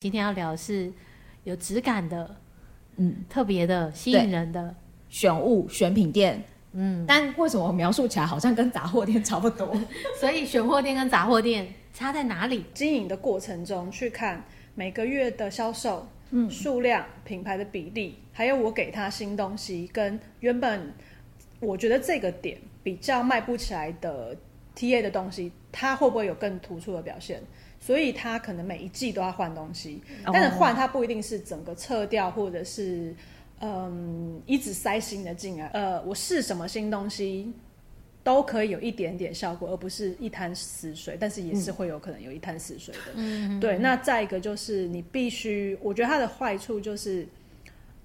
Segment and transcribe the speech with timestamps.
[0.00, 0.92] 今天要聊的是
[1.42, 2.36] 有质感的，
[2.98, 4.72] 嗯，特别的、吸引人的
[5.08, 6.40] 选物选品店，
[6.72, 9.76] 嗯，但为什么描述起来好像跟杂货店差不多？
[10.20, 12.64] 所以选货店跟杂货店差在哪里？
[12.72, 14.44] 经营的过程中去看
[14.76, 20.94] 每个月的销售，嗯，数量、品牌的比例，还有我给他新东西，跟原本
[21.58, 24.36] 我觉得这个点比较卖不起来的
[24.76, 27.42] TA 的东西，它会不会有更突出的表现？
[27.80, 33.14] 所以他可能每一季都要换东西，但是换它不一定是整个撤掉，或者是
[33.60, 35.68] 嗯一直塞新的进来。
[35.68, 37.52] 呃，我试什么新东西
[38.22, 41.16] 都可以有一点点效果，而不是一滩死水。
[41.18, 43.12] 但是也是会有可能有一滩死水的。
[43.14, 43.78] 嗯，对。
[43.78, 47.26] 那再一个就是你必须，我觉得它的坏处就是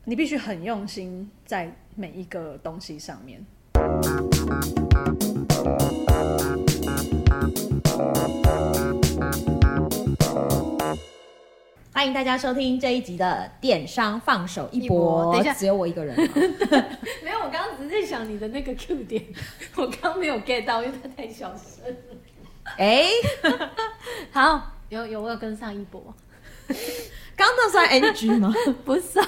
[0.05, 3.43] 你必须很用心在每一个东西上面。
[11.93, 15.31] 欢迎大家收听这一集的电商放手一搏。
[15.31, 16.15] 等一下，只有我一个人。
[17.23, 19.23] 没有，我刚刚只是在想你的那个 Q 点，
[19.75, 22.17] 我刚刚没有 get 到，因为它太小声了。
[22.77, 23.05] 哎，
[24.33, 26.03] 好，有有，我有跟上一波。
[27.35, 28.51] 刚刚那算 NG 吗？
[28.83, 29.23] 不算，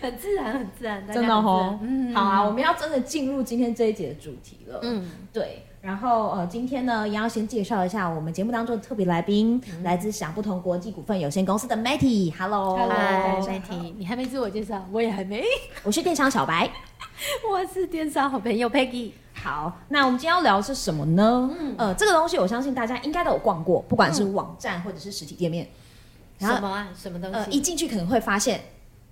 [0.00, 1.04] 很自然，很自然。
[1.12, 1.76] 真的哦。
[1.82, 4.78] 嗯，好啊，我们要真的进入今天这一节的主题了。
[4.82, 5.66] 嗯，对。
[5.84, 12.32] 然后呃，今天呢，也要先介绍一下我们节目当中的特别来宾，嗯、来自想不同国际股份有限公司的 Matty。
[12.38, 15.44] Hello，Hello，Matty，你还没自我介绍，我也还没。
[15.84, 16.70] 我是电商小白，
[17.46, 19.10] 我是电商好朋友 Peggy。
[19.34, 21.50] 好，那我们今天要聊的是什么呢？
[21.60, 25.66] 嗯，呃，这个东西我相信大家应该都有逛过，不管是网站或者是实体店面。
[25.66, 25.68] 嗯、
[26.38, 26.88] 然后什么啊？
[26.96, 27.36] 什么东西？
[27.36, 28.58] 呃，一进去可能会发现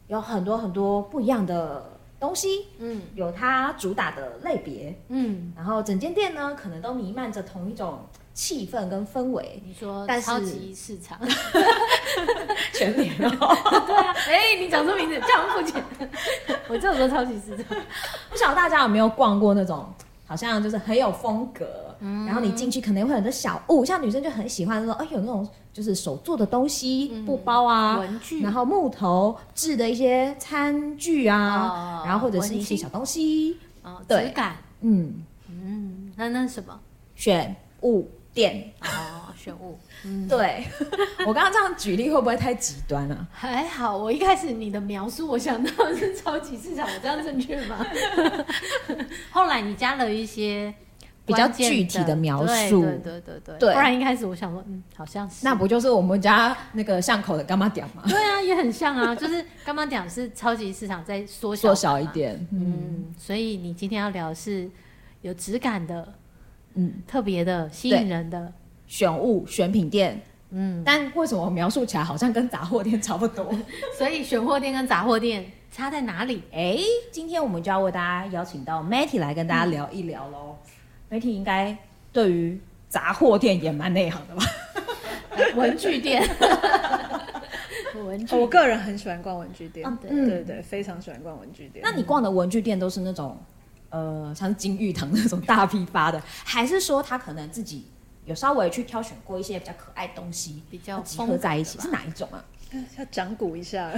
[0.06, 2.00] 有很多很多不一样的。
[2.22, 7.98] 东西，嗯，有它主打的类别，嗯，然后整间店呢，可能都弥漫着同一种
[8.32, 9.60] 气氛跟氛围。
[9.66, 11.18] 你说，但是超级市场，
[12.72, 13.56] 全联哦，
[13.86, 15.76] 对啊，哎，你讲出名字，讲不出
[16.68, 17.76] 我就 说超级市场，
[18.30, 19.92] 不晓得大家有没有逛过那种？
[20.24, 35.24] 好像就是很有风格，嗯、然后你进去可能会有很多小物，像女生就很喜欢说，哎，有那种就是手做的东西，嗯、布包啊，文具，然后木头制的一些餐具啊，哦、然后或者是一些小东西，哦，对，质感，嗯。
[35.48, 36.78] 嗯，那那什么？
[37.14, 38.72] 选物店。
[38.80, 39.78] 哦，选物。
[40.04, 40.64] 嗯，对，
[41.24, 43.28] 我刚刚这样举例会不会太极端了？
[43.30, 47.86] 还好，我一开始你的描述，我想到的是超级市场，我这样正确吗？
[49.30, 50.74] 后来你加了一些
[51.24, 58.02] 比较具体的描述，对对对对对，不然一开始我想说，嗯，好像是，那不就是我们家那个巷口的干妈店吗？
[58.08, 64.68] 对啊，也很像啊，就是干妈店是超级市场在缩小，缩小一点，嗯，所以你今天要聊的是
[65.20, 66.12] 有质感的，
[66.74, 68.52] 嗯，特别的，吸引人的。
[68.88, 73.50] 选物选品店，嗯，但为什么描述起来好像跟杂货店差不多？
[73.96, 76.42] 所以选货店跟杂货店差在哪里？
[76.52, 76.76] 哎，
[77.10, 80.56] 今天我们就要为大家邀请到 Matty 来跟大家聊一聊喽。
[81.12, 81.76] Matty 应该
[82.10, 82.58] 对于
[82.88, 84.42] 杂货店也蛮内行的吧？
[85.54, 86.22] 文具店，
[87.94, 91.82] 文具店，我个人很喜欢逛文具店，对对对，非常喜欢逛文具店。
[91.84, 93.38] 那你逛的文具店都是那种
[93.90, 97.86] 呃，像金玉堂那种大批发的， 还是说他可能自己？
[98.24, 102.42] 有稍微去挑选过一些比较可爱的东西，比较集合在一起，是哪一种啊？
[102.96, 103.92] 要讲古一下，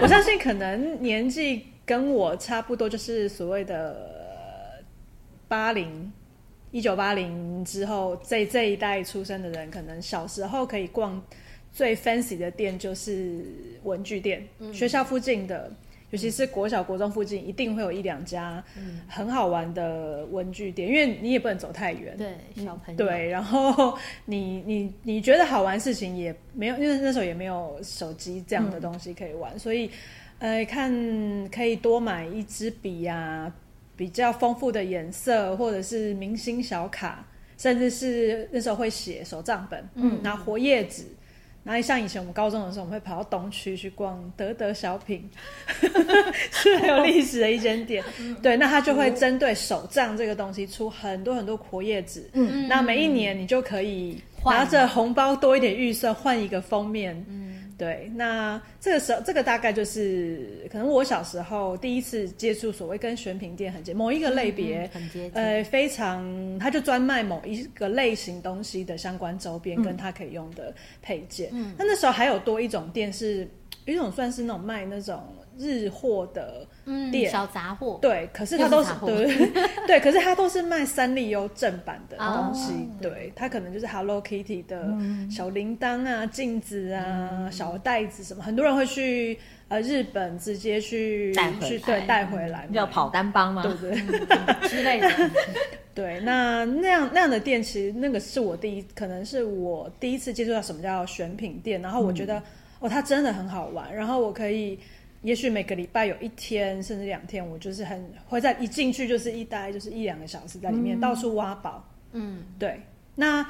[0.00, 4.82] 我相信可能年纪跟我差不多，就是所谓的
[5.48, 6.12] 八零
[6.72, 11.22] 一九八零之后这这一代出生的人，可能小时候可以逛
[11.72, 13.44] 最 fancy 的店就是
[13.84, 15.70] 文具店，嗯、学校附近的。
[16.10, 18.62] 尤其是国小、国中附近，一定会有一两家
[19.08, 22.14] 很好玩的文具店，因为你也不能走太远。
[22.18, 22.98] 对，小朋友。
[22.98, 23.96] 对，然后
[24.26, 29.90] 你 你你觉得好玩事情也没有，因为那时候也没有手机这样的东西可以玩，嗯、所以
[30.38, 30.92] 呃，看
[31.48, 33.50] 可以多买一支笔呀，
[34.02, 37.24] 比较丰富的颜色，或者是明星小卡，
[37.56, 41.04] 甚至是那时候会写手账本，嗯，拿活页纸。
[41.62, 45.30] 然后像以前我们高中的时候，我们会跑到东区去逛德德小品，
[46.50, 48.02] 是很有历史的一间店。
[48.42, 52.28] 对，那他就会针对手账这个东西出很多很多活页纸。
[52.32, 57.14] 嗯，那每一年你就可以拿着红包多一点预算换一个封面。
[57.28, 57.51] 嗯。
[57.82, 66.24] 对，那这个时候，这个大概就是可能我小时候第一次接触所谓跟选品店很接某一个类别，很接近，呃，非常，
[66.60, 71.48] 他就专卖某一个类型东西的相关周边，跟他可以用的配件。
[71.52, 73.48] 嗯，那那时候还有多一种店是，
[73.84, 75.20] 有一种算是那种卖那种
[75.58, 76.66] 日货的
[77.10, 77.98] 店，嗯、小杂货。
[78.00, 79.52] 对，可是它都是，是对
[79.86, 82.72] 对，可是它都是卖三丽鸥正版的东西。
[82.72, 84.92] 哦、对，它可能就是 Hello Kitty 的
[85.30, 89.38] 小铃铛啊、镜子啊、嗯、小袋子什么，很多人会去
[89.68, 93.62] 呃日本直接去带回去对带回来，叫跑单帮吗？
[93.62, 94.00] 对不对？
[94.28, 95.08] 嗯、之类的。
[95.94, 102.42] 对，那那样那样的店，其实那个是我第一，可能是我第一次接触到什么叫选品店，然后我觉得、嗯、
[102.80, 104.78] 哦，它真的很好玩，然后我可以。
[105.22, 111.84] 也许每个礼拜有一天甚至两天，我就是很会在一进去就是一待就是一两个小时在里面、嗯、到处挖宝。
[112.12, 112.80] 嗯，对。
[113.14, 113.46] 那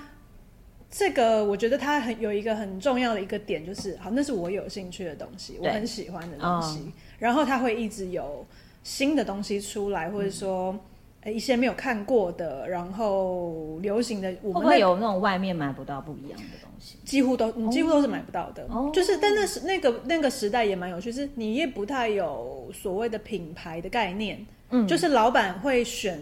[0.91, 6.79] 这个我觉得它很有一个很重要的一个点，就是好，那是我有兴趣的东西，我很喜欢的东西。
[6.81, 8.47] 嗯、然后它会一直有
[8.83, 10.79] 新的东西出来，或者说。
[11.27, 18.67] 一些没有看过的，然后流行的，我们会，会有那种外面买不到不一样的东西，几乎都，你几乎都是买不到的。
[18.69, 24.45] 哦、就是，但那是那个那个时代也蛮有趣，是你也不太有所谓的品牌的概念。
[24.71, 26.21] 嗯，就是老板会选，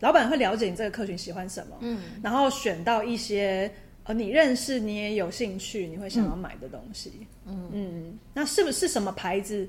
[0.00, 3.70] 老板会了解你这个客群喜欢什么，嗯，然后选到一些
[4.04, 7.26] 呃你认识你也有兴趣你会想要买的东西。
[7.46, 9.66] 嗯嗯，那是不是什么牌子？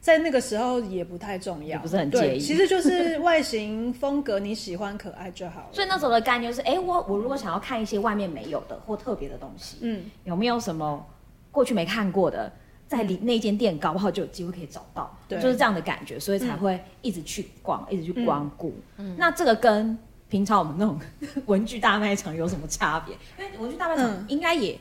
[0.00, 2.40] 在那个时候也不太重要，不是很介意。
[2.40, 5.68] 其实就是外形风格你喜欢可爱就好了。
[5.72, 11.04] 所以那时候的概念就是，哎、欸，我我如果想要看一些外面没有的或特别的东西，嗯，有没有什么
[11.50, 12.50] 过去没看过的，
[12.86, 18.72] 在里那间店搞不好就有机会可以找到，对，就是这样的感觉，所以才会一直去逛，嗯、一直去光顾。
[18.98, 19.98] 嗯，那这个跟
[20.28, 20.98] 平常我们那种
[21.46, 23.16] 文具大卖场有什么差别？
[23.36, 24.78] 因为文具大卖场应该也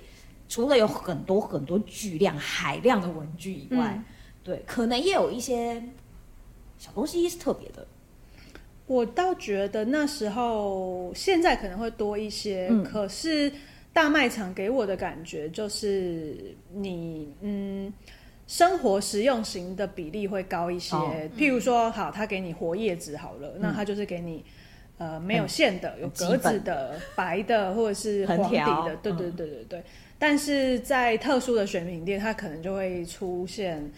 [0.48, 3.94] 除了有很多很多巨量海量的文具以外。
[3.96, 4.06] 嗯
[4.48, 5.84] 对，可能也有一些
[6.78, 7.86] 小东西是特别的。
[8.86, 12.70] 我倒觉得那时候，现在可能会多一些。
[12.72, 13.52] 嗯、可是
[13.92, 17.92] 大卖场给我的感觉就是你，嗯，
[18.48, 20.96] 生活实用型的比例会高一些。
[20.96, 24.46] 哦、譬如说，好，他给你活叶子好了，嗯、那他就是给你
[24.98, 28.96] 呃没有线的、有格子的、白的或者是黄底的。
[29.04, 29.80] 对对对对对。
[29.82, 29.84] 嗯、
[30.18, 33.92] 但是在特殊的选品店，它可能就会出现。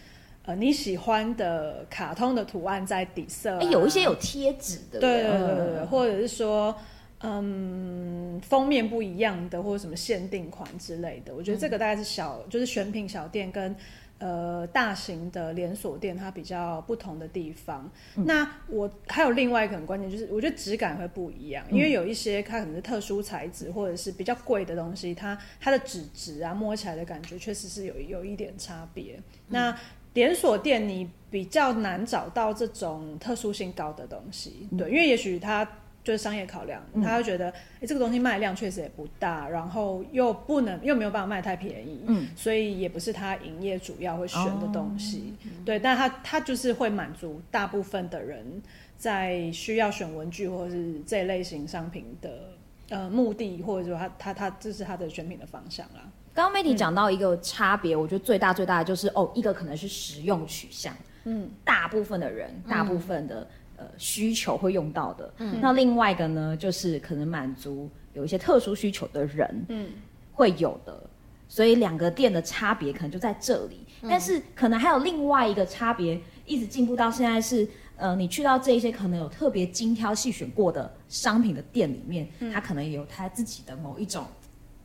[0.46, 6.76] 呃，你喜欢的卡通的图案在底色，啊，有一些有贴纸的，对对对对，或者是说，
[7.20, 11.36] 嗯，封面不一样的，或者什么限定款之类的。
[11.36, 13.76] 我觉得这个大概是小，嗯、就是选品小店跟
[14.18, 17.90] 呃大型的连锁店它比较不同的地方。
[18.16, 29.16] 嗯、那我还有另外一个很关键，就是我觉得质感会不一样，因为有一些它可能是特殊材质或者是比较贵的东西，它它的纸质啊摸起来的感觉确实是有有一点差别。
[29.18, 29.78] 嗯、那
[30.14, 35.64] 连锁店你比较难找到这种特殊性高的东西，嗯、对，因为也许他
[36.04, 48.62] 就是商业考量，嗯、他会觉得，哎、欸，这个东西卖量确实也不大，然后又不能又没有办法卖太便宜，嗯，所以也不是他营业主要会选的东西，哦、对，但他他就是会满足大部分的人
[48.98, 52.50] 在需要选文具或者是这类型商品的
[52.90, 56.10] 呃目的，或者说他他他这是他的选品的方向啦。
[56.34, 60.96] 刚刚 Maddy 讲到一个差别，嗯、我觉得最大最大的就是哦，一个可能是实用取向，
[61.26, 63.42] 嗯，大部分的人，大部分的、
[63.78, 69.90] 嗯、呃需求会用到的，嗯，那另外一个呢，就是可能满足有一些特殊需求的人，嗯，
[70.32, 71.02] 会有的，
[71.48, 77.68] 所以两个店的差别可能就在这里，嗯、但是可能还有另外一个差别，一直进步到现在是，
[77.98, 84.26] 呃，你去到这一些可能有特别精挑细选过的商品的店里面，嗯、它可能也有它自己的某一种，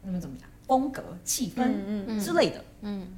[0.03, 0.49] 那么怎么讲？
[0.67, 3.09] 风格、气氛之类的，嗯，嗯，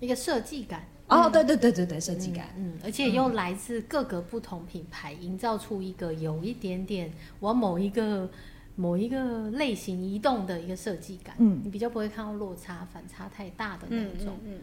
[0.00, 0.84] 一个设计感。
[1.08, 8.28] 哦，对对对对对，设计感，嗯，而且又来自各个不同品牌，营造出一个有一点点往某一个
[8.74, 11.36] 某一个类型移动的一个设计感。
[11.38, 14.36] 嗯，你比较不会看到落差、反差太大的那种。
[14.44, 14.58] 嗯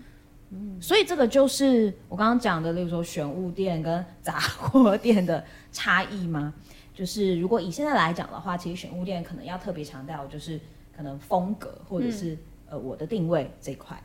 [0.50, 6.53] 嗯，嗯，所以这个就是我刚刚讲的，例如说选物店跟杂货店的差异吗？
[6.94, 10.60] 就是如果以现在来讲的话，其实选物店可能要特别强调，就是。
[10.95, 12.38] 可能风格或者是、嗯、
[12.71, 14.01] 呃我的定位这一块，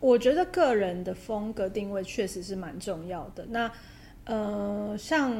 [0.00, 3.46] 我觉得个人的风格定位确实是蛮重要的。
[3.46, 3.70] 那
[4.24, 5.32] 呃像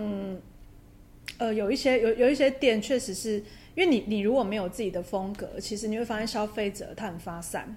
[1.38, 3.42] 呃有一些有有一些店确实是
[3.74, 7.76] 因为你你如果没有自己的风格，其实你会发现消费者他很发散。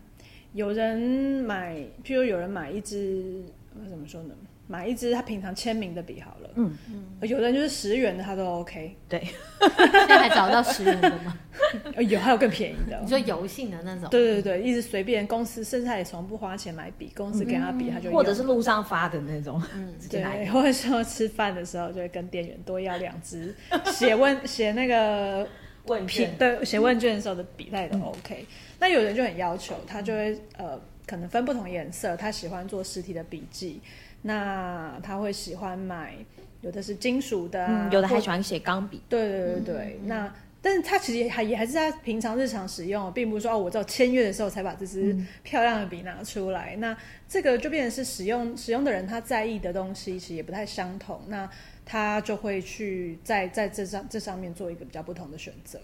[0.53, 0.97] 有人
[1.43, 3.43] 买，譬如有人买一支，
[3.89, 4.35] 怎么说呢？
[4.67, 6.77] 买一支他平常签名的笔好了，嗯。
[6.89, 9.19] 嗯，有人就是十元的他都 OK，对，
[9.59, 11.37] 现在还找到十元的吗？
[12.07, 14.09] 有，还有更便宜的，你说油性的那种？
[14.09, 23.55] 对对对，一直随便公司，甚至他也从不花钱买笔，公司给他笔他就用，或者是路上发的那种，嗯，对， 或者说吃饭的时候就会跟店员多要两支，
[23.91, 25.47] 写问写那个
[25.85, 28.45] 问卷，对，写问卷的时候的笔他也都 OK。
[28.79, 33.81] 那有人就很要求，他就会呃，可能分不同颜色，他喜欢做实体的笔记。
[34.27, 36.13] 那他会喜欢买，
[36.61, 39.01] 有的是金属的、啊嗯，有的还喜欢写钢笔。
[39.09, 40.33] 对对对对，嗯、那。
[40.59, 46.75] 但是他其实还也还是在平常日常使用，并不是说哦，我只有签约的时候才把这支漂亮的笔拿出来。
[46.75, 46.97] 嗯、那
[47.29, 51.49] 这个就变成是使用使用的人他在意的东西其实也不太相同，那
[51.85, 55.79] 他就会去在在这上这上面做一个比较不同的选择。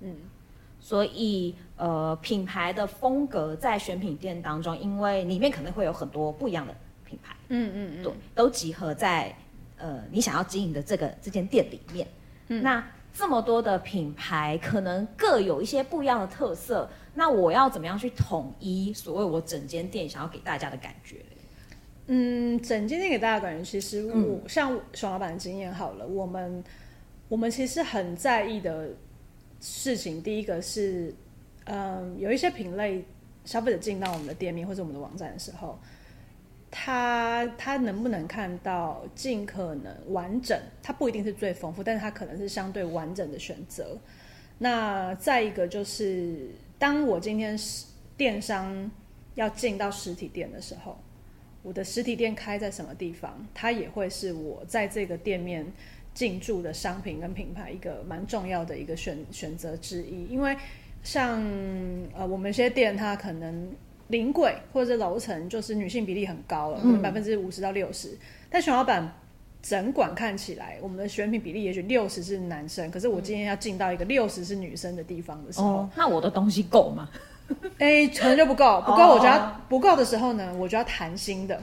[0.00, 0.14] 嗯，
[0.80, 6.74] 所以呃，品牌的风格在选品店当中，因为里面可能会有很多不一样的
[7.08, 9.34] 品牌，嗯嗯嗯，对，都集合在
[9.78, 12.06] 呃你想要经营的这个这间店里面。
[12.48, 12.84] 嗯，那。
[13.10, 16.88] 这么多的品牌，可能各有一些不一样的特色。
[17.14, 21.16] 那我要怎么样去统一所谓我整间店想要给大家的感觉？
[22.06, 26.62] 嗯，整间店给大家感觉，其实我、嗯、像熊老板的经验好了，我们
[27.28, 28.90] 我们其实很在意的
[29.58, 31.12] 事情，第一个是，
[31.64, 33.04] 嗯，有一些品类
[33.44, 35.76] 消费者进到我们的店面或者我们的网站的时候。
[36.70, 40.60] 他他能不能看到尽可能完整？
[40.82, 43.96] 他不一定是最丰富，但是他可能是相对完整的选择。
[44.58, 48.90] 那再一个就是，当我今天是电商
[49.34, 50.98] 要进到实体店的时候，
[51.62, 55.64] 我的实体店开在什么地方，它也会是我在这个店面
[56.12, 60.26] 进驻的商品跟品牌一个蛮重要的一个选选择之一。
[60.26, 60.54] 因为
[61.02, 61.40] 像
[62.14, 63.72] 呃，我们一些店它可能。
[64.08, 68.16] 临柜或者楼层就是女性比例很高了，可能百分之五十到六十。
[68.50, 69.10] 但熊老板
[69.62, 77.08] 整馆看起来，我们的选品比例也许六十是男生，可是我今天要进到一个六十是女生的地方的时候，哦、那我的东西够吗？
[77.78, 81.58] 哎、欸，可能就不够，不够我就要、哦、不够的时候呢，我就要谈新的。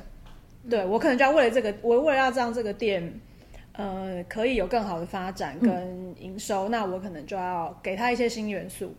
[0.70, 3.20] 对，我可能就要为了这个，我为了要让这个店
[3.74, 8.94] 呃可以有更好的发展跟营收，嗯、那我可能就要给他一些新元素。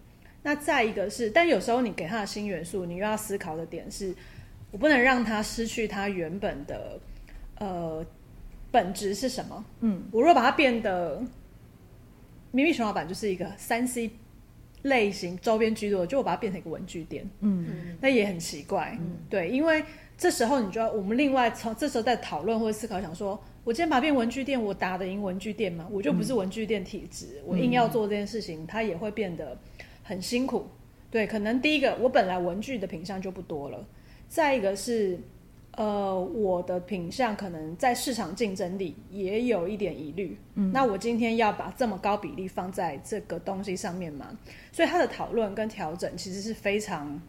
[0.46, 4.14] 那再一个是，但有时候你给他的新元素，你又要思考的点是，
[4.70, 7.00] 我不能让他失去他原本的
[7.58, 8.06] 呃
[8.70, 9.64] 本质是什么？
[9.80, 11.20] 嗯，我若把它变得，
[12.52, 14.08] 明明熊老板就是一个三 C
[14.82, 19.82] 类型周边居多，就我把它变成一个文具店，嗯，那也很奇怪，嗯，对，因为
[20.16, 25.88] 这时候你就要我们另外从这时候在讨论或者思考，想说我今天把它变文具店，我打得赢文具店吗？
[25.90, 29.58] 我就不是文具店体质，嗯，我硬要做这件事情，它也会变得。
[30.06, 30.64] 很辛苦，
[31.10, 33.84] 对，可能第一个我本来文具的品相就不多了，
[34.28, 35.18] 再一个是，
[35.72, 44.26] 呃，我的品相可能在市场竞争力也有一点疑虑，嗯，那我今天要把这么高比例放在这个东西上面嘛，
[44.70, 47.20] 所以它的讨论跟调整其实是非常，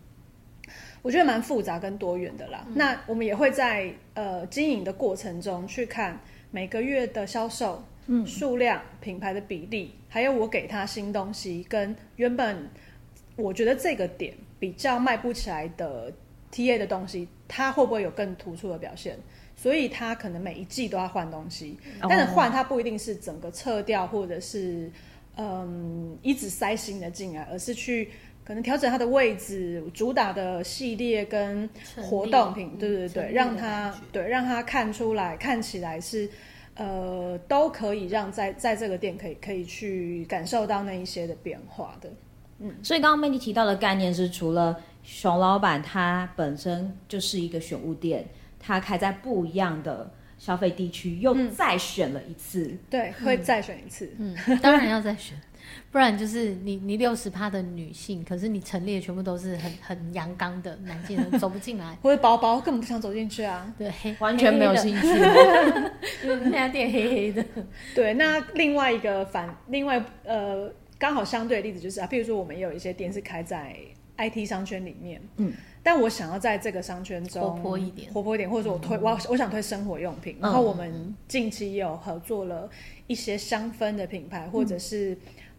[1.01, 2.63] 我觉得蛮复杂跟多元的啦。
[2.67, 6.19] 嗯，那我们也会在呃经营的过程中去看
[6.51, 7.83] 每个月的销售。
[8.09, 12.67] 嗯，数量、品牌的比例，还有我给他新东西，跟原本
[13.35, 16.11] 我觉得这个点比较卖不起来的
[16.51, 19.15] TA 的东西，他会不会有更突出的表现？
[19.55, 21.77] 所以他可能每一季都要换东西，
[22.09, 24.91] 但是换他不一定是整个撤掉，或者是
[25.35, 28.09] 嗯一直塞新的进来，而是去
[28.43, 31.69] 可能调整它的位置、主打的系列跟
[32.01, 36.27] 活动品，对对对，让它对让它看出来，看起来是。
[36.77, 42.09] 呃，都可以让在在这个店可以可以去感受到那一些的变化的，
[42.59, 48.25] 嗯，所以刚刚 Mandy 提到的概念是，除了熊老板他本身就是一个选物店，
[48.59, 55.35] 他开在不一样的消费地区，又再选了一次，嗯、对，会再选一次，嗯，当然要再选。
[55.91, 65.07] 不然就是你你六十趴的女性，可是你陈列全部都是很很阳刚的男性人走不进来， 或者包包根本不想走进去啊，对，完全没有兴趣，
[66.23, 67.43] 因为那家店黑黑的。
[67.95, 73.75] 对，那另外一个反，另外呃，刚好相对的例子就是啊，譬如说我们也有一些店是开在
[74.17, 82.69] IT 商圈里面，嗯，但我想要在这个商圈中活泼一点，活泼一点，或者说我推、嗯、我我想推生活用品，然后我们近期也有合作了
[83.07, 85.17] 一些香氛的品牌，或者是。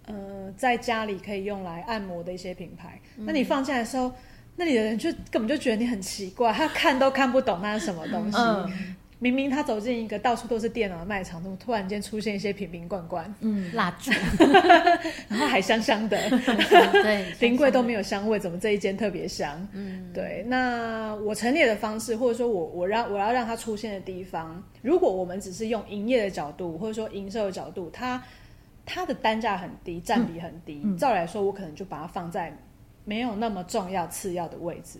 [0.08, 4.12] 呃，在家里可以用来按摩的一些品牌，嗯、那你放进来的时候，
[4.56, 8.38] 那里的人就根本就觉得你很奇怪， 他看都看不懂那是什么东西。
[8.38, 13.32] 嗯、明明他走进一个到处都是电脑的卖场，怎么突然间出现一些瓶瓶罐罐？
[13.40, 14.10] 嗯，蜡烛，
[15.28, 16.16] 然后还香香的。
[16.30, 19.66] 对， 冰柜都没有香味，怎么这一间特别香？
[19.72, 20.44] 嗯，对。
[20.48, 28.22] 那我陈列的方式，或者说我我让我要让它出现的地方，如果我们只是用营业的角度，或者说营收的角度，它。
[28.88, 30.82] 它的单价很低，占比很低。
[30.96, 32.56] 照理来说，我可能就把它放在
[33.04, 34.98] 没有那么重要、次要的位置。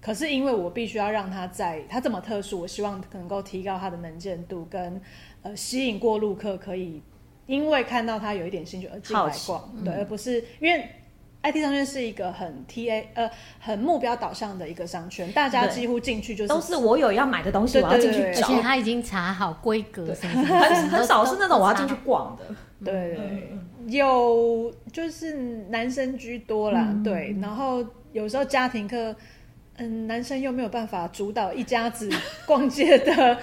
[0.00, 5.02] 可是因为我必须要让它在它这么特殊，我希望能够提高它的能见度，跟
[5.42, 7.02] 呃吸引过路客可以
[7.46, 10.88] 因为看到它有一点兴趣而进来逛，对，嗯、而不是因为
[11.42, 22.44] ，IT 商圈是一个很 TA 呃很目标导向的一个商圈，大家几乎进去就是都是我有要买的东西，我要进去找，而且他已经查好规格什么，很很少是那种我要进去逛的。
[22.84, 23.18] 对，
[23.86, 25.34] 有就是
[25.68, 29.14] 男生居多啦，对，然后有时候家庭课。
[29.82, 32.06] 嗯，男生又没有办法主导一家子
[32.44, 33.34] 逛街的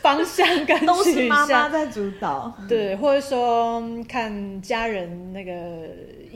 [0.00, 2.50] 方向跟都是妈妈在主导。
[2.66, 5.52] 对，或者说看家人那个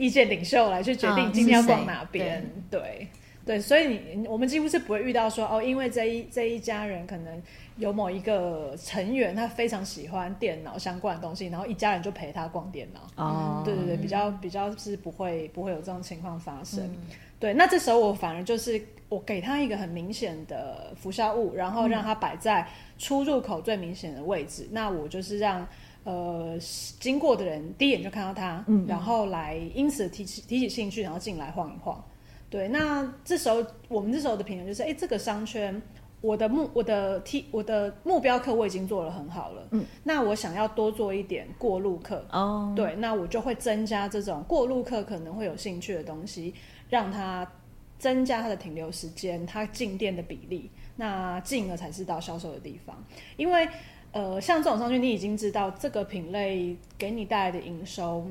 [0.01, 2.43] 意见领袖来去决定今天要逛哪边。
[2.71, 3.07] 对对，
[3.45, 7.41] 对，所以你我们几乎是不会遇到说哦，因为这一这一家人可能
[7.77, 13.23] 有某一个成员他非常喜欢电脑相关的东西，然后一家人就陪他逛电脑。
[13.23, 16.79] 哦，对对对，比较比较是不会不会有这种情况发生。
[16.83, 16.97] 嗯
[17.41, 18.79] 对，那这时候我反而就是
[19.09, 22.67] 我给他一个很明显的辐射物，然后让他摆在
[22.99, 24.65] 出入口最明显的位置。
[24.65, 25.67] 嗯、那我就是让
[26.03, 26.57] 呃
[26.99, 32.03] 经过的人第一眼就看到他，嗯，然后来因此提起提起兴趣，然后进来晃一晃。
[32.49, 35.81] 对，那这时候我们这时候的评论就是，哎，这个商圈
[36.19, 46.53] 我的目我的 T 我的目标客我已经做得很好了，嗯，那我想要多做一点过路客哦，对，那我就会增加这种过路客可能会有兴趣的东西。
[46.91, 47.49] 让他
[47.97, 53.01] 增加他的停留时间，他进店的比例，那进而才是到销售的地方。
[53.37, 53.65] 因为，
[54.11, 58.25] 呃，像这种商圈，你已经知道这个品类给你带来的营收，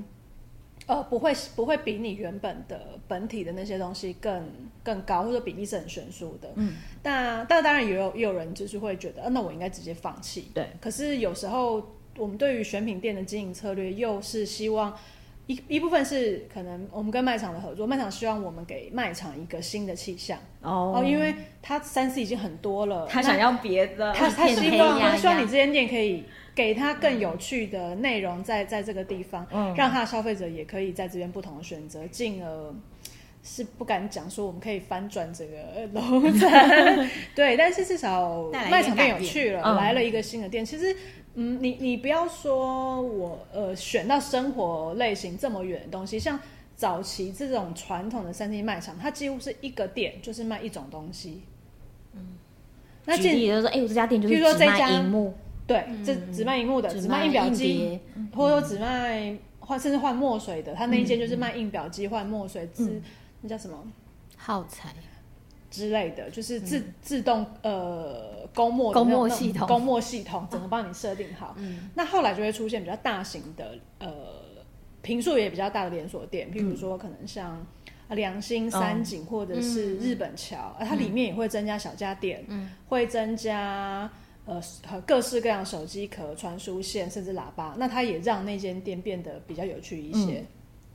[0.87, 4.49] 呃，不会不会比你原本的本体的那些东西更
[4.82, 6.50] 更高，或者比例是很悬殊的。
[6.56, 6.76] 嗯。
[7.02, 10.50] 但但当然也有也有人就是会觉得，呃，那我应该直接放弃。
[10.54, 10.68] 对。
[10.80, 11.82] 可是有时候
[12.16, 14.96] 我们对于选品店的经营策略，又是希望。
[15.50, 26.23] 一一部分是可能我们跟卖场的合作，卖场希望我们给卖场一个新的气象哦，oh, 因为他三 C 已经很多了，他想要别的，他他希望他希望你这间店可以
[26.54, 32.73] 给他更有趣的内容在在这个地方，嗯、让他的消费者也可以在这边不同的选择，进而
[33.42, 35.57] 是不敢讲说我们可以翻转这个
[35.92, 36.49] 楼层，
[37.35, 40.95] 对，但是至少卖场变有趣了，来了一个新的店，嗯、其实。
[41.40, 46.38] 嗯，你你不要说我呃选到生活类型这么远的东西，像
[46.76, 51.40] 早期这种传统的三 D 卖场，它几乎是一个店就是卖一种东西。
[52.12, 52.35] 嗯，
[53.06, 55.32] 那举例就是说，哎、欸，我这家店就是只卖荧幕，
[55.66, 57.99] 对，这只卖荧幕的，只卖印表机，
[58.34, 63.02] 或者说只卖换甚至换墨水的，他那一间就是卖印表机换墨水，之、嗯、
[63.41, 63.82] 那叫什么？
[64.36, 64.91] 耗材。
[65.71, 71.54] 之类的，就是自、嗯、自动呃公墨公墨系统，公墨系统整个帮你设定好。
[71.59, 74.11] 嗯、那后来就会出现比较大型的呃
[75.00, 77.65] 平数也比较大的连锁店，譬如说可能像
[78.09, 84.11] 良心、三井或者是日本桥，嗯、它里面也会增加小家电，嗯、会增加
[84.47, 84.61] 呃
[85.06, 90.41] 各式各样手机壳、传输线甚至喇叭，那它也让那间店变得比较有趣一些。
[90.41, 90.47] 嗯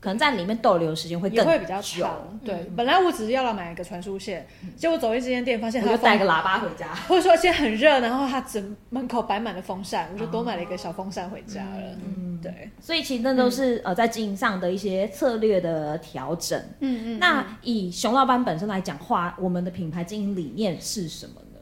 [0.05, 2.39] 可能在里面逗留的时间会更会比较长。
[2.45, 11.81] 对，嗯、本来我只是要来买一个传输线，嗯、结果走进这间店，发现他就带个喇叭回家， 或者说现在很热，然后他整门口摆满了风扇，我就多买了一个小风扇回家了。
[12.05, 12.69] 嗯，对。
[12.79, 16.61] 所以其实那都是、嗯、呃在经营上的一些策略的调整。
[16.81, 17.19] 嗯嗯。
[17.19, 21.59] 那以熊老板本身来讲话，我们的品牌经营理念是什么呢？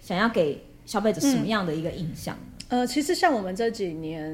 [0.00, 2.38] 想要给消费者什么样的一个印象？
[2.72, 4.32] 嗯呃，其实像我们这几年，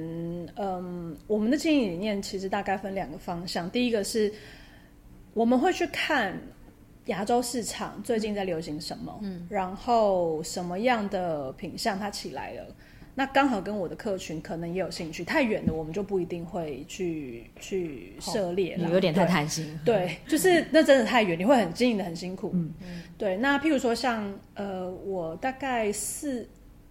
[0.54, 3.68] 嗯，我们的经营理念其实大概分两个方向。
[3.68, 4.32] 第一个是
[5.34, 6.40] 我们会去看
[7.06, 12.64] 亚洲市场最近在流行什么，嗯，然后什么样的品相它起来了，
[13.16, 15.24] 那刚好跟我的客群可能也有兴趣。
[15.24, 19.76] 太远的我们就不一定会去去涉猎了，哦，有点太贪心。
[19.84, 22.52] 对， 就是那真的太远，你会很经营的很辛苦。
[22.54, 22.72] 嗯，
[23.18, 23.36] 对。
[23.38, 26.48] 那譬如说像呃，我大概四。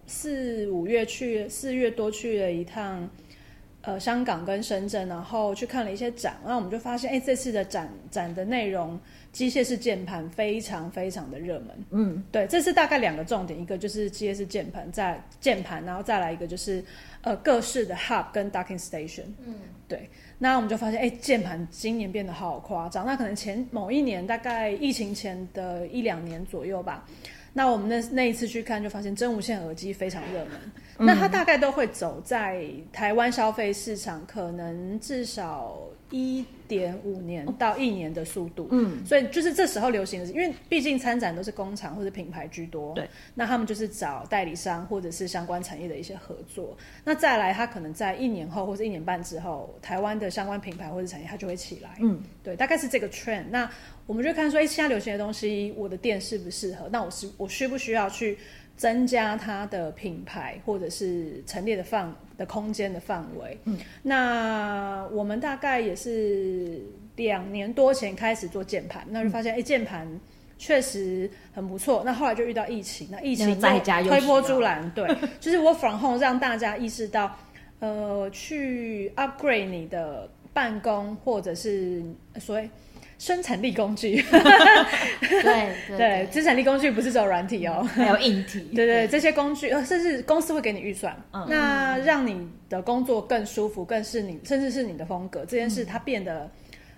[0.08, 3.08] 四五月去，四月多去了一趟，
[3.82, 8.98] 呃，香港跟深圳，然后去看了一些展，然后我们就发现，哎，这次的展展的内容，
[9.32, 11.68] 机械式键盘非常非常的热门。
[11.90, 16.82] 嗯，对，这是大概两个重点，一个就是机械式键盘，在键盘，然后再来一个就是
[17.20, 19.24] 呃各式的 hub 跟 docking station。
[19.46, 27.06] 嗯，对，那我们就发现，哎，键盘今年变得好夸张，那可能前某一年，大概疫情前的一两年左右吧。
[27.52, 30.52] 那我们那那一次去看，就发现真无线耳机非常热门。
[30.98, 35.78] 嗯、那它大概都会走在台湾消费市场，可能至少
[36.10, 38.68] 一点五年到一年的速度。
[38.70, 42.94] 嗯，所以就是这时候流行的是，因为毕竟参展都是工厂或者品牌居多。
[42.94, 46.76] 对，那他们就是找代理商或者是相关产业的一些合作。
[47.04, 51.96] 那再来，他可能在一年后或者一年半之后，台湾的相关品牌或者产业它就会起来。
[52.00, 53.44] 嗯，对，大概是这个 trend。
[53.50, 53.70] 那
[54.06, 56.88] 我们就看说，哎，现在流行的东西，我的店适不适合？
[56.90, 58.38] 那我是我需不需要去
[58.78, 63.58] 增加它的品牌，或者是陈列的范的空间的范围？
[63.64, 66.80] 嗯，那我们大概也是是
[67.16, 70.08] 两年多前开始做键盘，那就发现哎，键盘
[70.56, 72.02] 确实很不错。
[72.06, 75.06] 那后来就遇到疫情，那疫情在家推波助澜，对，
[75.38, 77.36] 就是 work from home 让大家意识到，
[77.80, 82.02] 呃，去 upgrade 你的办公或者是
[82.40, 82.70] 所谓。
[83.18, 85.42] 生产力工具，对
[85.88, 88.60] 对，对，生产力工具不是只有软体哦，还有硬体。
[88.72, 91.44] 对对，这些工具，呃，甚至公司会给你预算，嗯。
[91.50, 95.40] 那让你的工作更舒服，更是你，甚至是你的风格。
[95.40, 96.48] 这件事它变得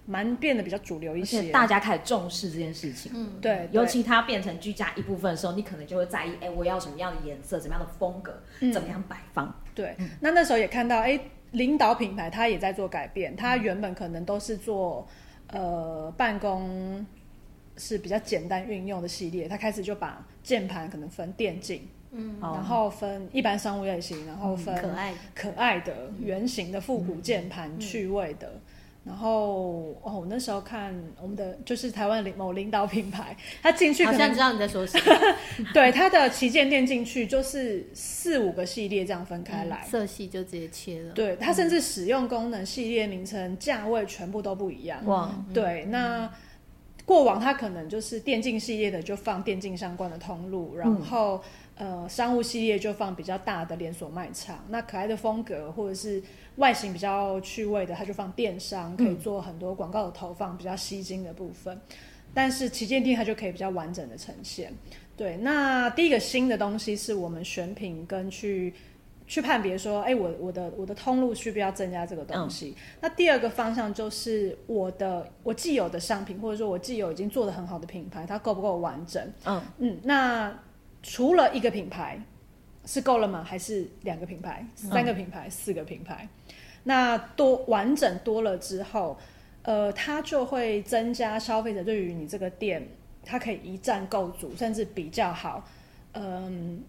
[0.05, 3.11] 蛮变得比较主流一些，大家开始重视这件事情。
[3.15, 9.51] 嗯，对，尤其它变成居家一部分的时候，你可能就会在意，哎，我要什么样的颜色，什么样的风格，怎么样摆放。
[9.75, 11.19] 对，那那时候也看到，哎，
[11.53, 15.09] 领导品牌它也在做改变，它原本可能都是做。
[15.53, 17.05] 呃，办公
[17.77, 25.15] 是比较简单运用的系列，他开始就把键盘可能分电竞，嗯，然后分一般商务类型，然后分可爱。
[25.35, 28.61] 可爱的圆形的复古键盘趣味的。
[29.03, 35.05] 然后哦，那时候看我们的就是台湾某领导品牌，他进去好像知道你在说什么。
[35.73, 41.13] 对，他的旗舰店进去就是四五个系列这样分开来，嗯、色系就直接切了。
[41.15, 45.05] 对，他甚至使用功能、系列名称、价位全部都不一样。
[45.07, 46.33] 哇，对，嗯、那
[47.07, 51.43] 过往他可能就是电竞系列的就放电竞相关的通路，然后、
[51.79, 54.63] 嗯、呃商务系列就放比较大的连锁卖场。
[54.69, 56.23] 那可爱的风格或者是。
[56.61, 61.81] 外形比较趣味的，它就放电商，可以做很多广告的投放，比较吸睛的部分。
[62.33, 64.73] 但是旗舰店它就可以比较完整的呈现。
[65.17, 68.73] 对，那第一个新的东西是我们选品跟去
[69.27, 72.77] 去判别说，哎、欸，我我的我的通路需不需要增加这个东西？
[72.77, 79.23] 嗯、那第二个方向就是我的我既有的商品，或者说我既有已经做的很好的品牌，它够不够完整？
[79.45, 80.55] 嗯嗯，那
[81.03, 82.21] 除了一个品牌。
[82.87, 83.45] 是够了吗？
[83.45, 86.27] 还是两个品牌、三个品牌、嗯、四个品牌？
[86.85, 89.19] 那多完整多了之后，
[89.63, 92.89] 呃，它就会增加消费者对于你这个店，
[93.25, 95.69] 它可以一站购足，甚至比较好。
[96.13, 96.83] 嗯，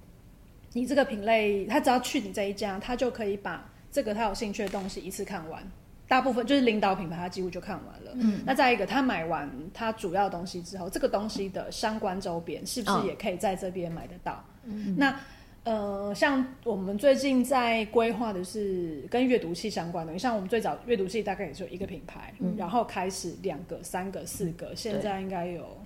[0.73, 5.62] 你这个品类，他只要去你这一家，他就可以把这个他有兴趣的东西一次看完。
[6.08, 8.12] 大部分就是领导品牌，他几乎就看完了。
[8.15, 14.43] 嗯，那再一个，他买完他主要东西之后，这个东西的相关周边是不是也可以在这边买得到？
[14.63, 15.19] 嗯，那。
[15.63, 25.78] 呃，像我们最近在规划的是跟阅读器相关的，像我们最早阅读器大概也就一个品牌，嗯、然后开始两个、三个、四个，现在应该有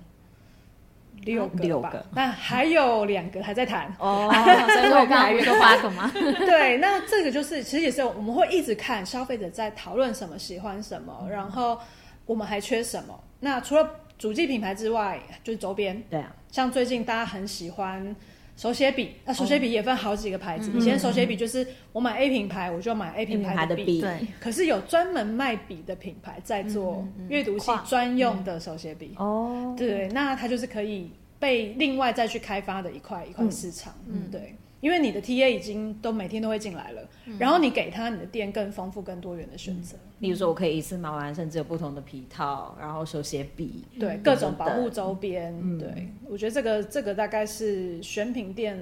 [1.24, 6.10] 六个吧，六个，但还有两个还在谈哦， 所以我刚才说八个吗？
[6.14, 11.78] 对，那这个就是其实也是我们会一直看消费者在讨论什么、喜欢什么，嗯、然后
[12.24, 13.22] 我们还缺什么。
[13.40, 18.16] 那除了主机品牌之外，就是周边，对啊，像最近大家很喜欢。
[18.56, 20.70] 手写笔，那手写笔也分好几个牌子。
[20.74, 24.00] 以前手写笔就是我买 A 品牌，我就买 A 品牌的笔。
[24.00, 24.26] 对。
[24.40, 29.12] 可是有专门卖笔的品牌在做阅读器专用的手写笔。
[29.18, 29.74] 哦。
[29.76, 33.94] 对，那它就是可以被另外再去开发的一块一块市场。
[34.08, 34.54] 嗯，对。
[34.86, 39.96] 因为你的 TA 已经都每天都会进来了，嗯、然后你给他你的店更丰富、更多元的选择。
[40.20, 45.52] 例如说，我可以一次买完，甚至有不同的皮套，然后手写笔，对，嗯、各种保护周边。
[45.60, 48.78] 嗯、对，我觉得这个这个大概是选品店，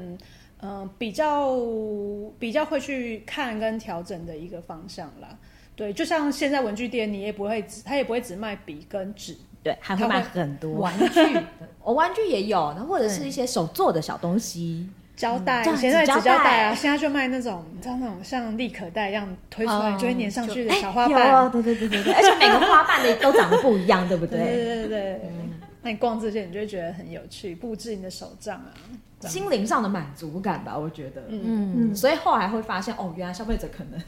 [0.61, 1.57] 嗯、呃，比较
[2.39, 5.39] 比较会去看跟调整的一个方向啦。
[5.75, 11.21] 对，就像现在文具店，你也不会只，他也不会只卖笔跟纸，对，还会卖很多玩具，
[11.83, 14.87] 哦玩具也有，然后或者是一些手做的小东西。
[15.17, 24.39] 胶带，以前在纸胶带啊，现在就卖那种，你知道那种像立可带一样推出来就会粘上去的小花瓣，对对对对对，而且每个花瓣的都长得不一样，对不对？
[24.39, 25.21] 对对对，
[25.83, 28.73] 那你逛这些，你就会觉得很有趣，布置你的手账啊，
[29.29, 34.01] 心灵上的满足感吧，我觉得，嗯嗯，所以后来会发现，哦，原来消费者可能。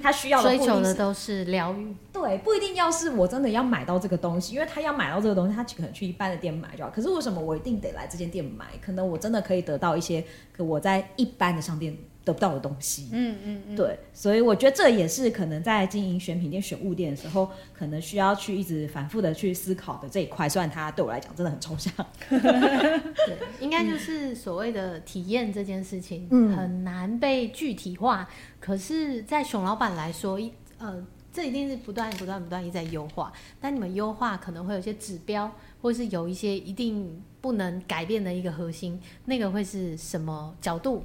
[0.00, 6.90] 他需要的 追求的都是疗愈，对，不一定要是我真的要买到这个东西，因为他要买到这个东西，他可能去一般的店买就好。
[6.90, 8.66] 可是为什么我一定得来这间店买？
[8.80, 10.24] 可能我真的可以得到一些，
[10.56, 11.96] 可我在一般的商店。
[12.24, 20.48] 得不到的东西，嗯嗯嗯，对，所以我觉得这也是可能在经营选品店、选物店的时候，可能需要去一直反复的去思考的这一块。
[20.48, 21.92] 虽然它对我来讲真的很抽象，
[22.28, 28.26] 对，应该就是所谓的体验这件事情，嗯，很难被具体化。
[28.58, 33.30] 可是，在熊老板来说，一呃，这一定是不断、不断、不断一直在优化。
[33.60, 41.04] 但你们优化可能会有些指标，或是有一些一定不能改变的一个核心，那个会是什么角度？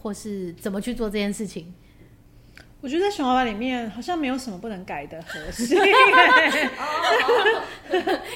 [0.00, 1.72] 或是怎么去做这件事情？
[2.80, 5.76] 我觉得在熊娃娃里面好像没有什么不能改的核心。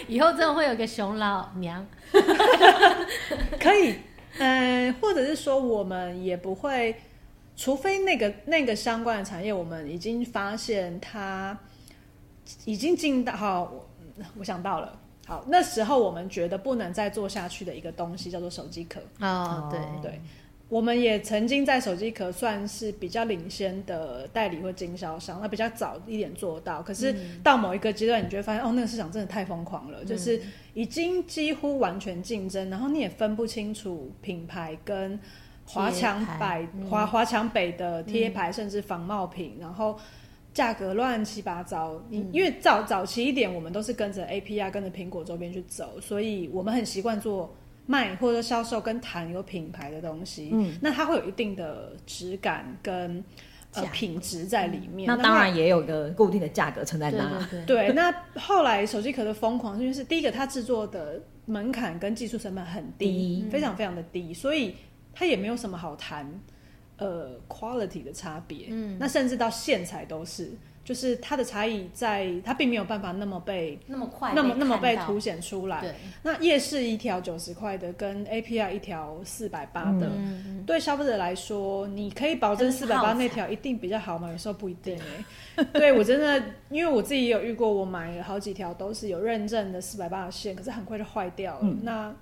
[0.09, 1.87] 以后真的会有个熊老娘，
[3.61, 3.95] 可以，
[4.39, 6.97] 嗯，或者是说我们也不会，
[7.57, 11.57] 除非那个那个相关的产业，我们已经发现它
[12.65, 13.89] 已经进到好，我
[14.39, 20.21] 我想到了，好，那时候我们觉得不能再做下去的一个东西叫做手机壳啊，对对。
[20.73, 26.83] 我们也曾经在手机壳算是比较领先的代理或经销商，那比较早一点做到。
[26.83, 30.41] 可是到某一个阶段，你就会发现，哦，那个市场真的太疯狂了，嗯，就是
[30.73, 35.21] 已经几乎完全竞争，然后你也分不清楚品牌跟
[35.67, 39.99] 华强北、华华强北的贴牌，甚至仿冒品，然后
[40.55, 42.03] 价格乱七八糟。
[42.09, 47.55] 你因为早早期一点，我们都是跟着 APR 跟着苹果周边去走，所以我们很习惯做。
[47.93, 53.23] 卖或者销售跟谈有品牌的东西，嗯，那它会有一定的质感跟
[53.75, 55.07] 呃品质在里面。
[55.07, 57.39] 那当然也有个固定的价格存在那。
[57.51, 64.75] 对，对，对，对，那后来手机壳的疯狂，因为是第一个，它制作的门槛跟技术成本很低，非常非常的低，所以
[65.13, 66.27] 它也没有什么好谈
[66.97, 68.69] 呃 quality 的差别。
[68.71, 70.53] 嗯，那甚至到线材都是。
[70.85, 75.81] 就是它的差异在，它并没有办法那么被那么快那么那么被凸显出来。
[75.81, 84.29] 对，那夜市一条九十块的跟 APR 一条四百八的，嗯，对消费者来说，你可以保证四百八那条一定比较好吗？
[84.31, 85.65] 有时候不一定哎。
[85.73, 91.61] 对我真的，因为我自己也有遇过，我买了好几条都是有认证的四百八的线，可是很快就坏掉了。
[91.63, 92.13] 嗯、那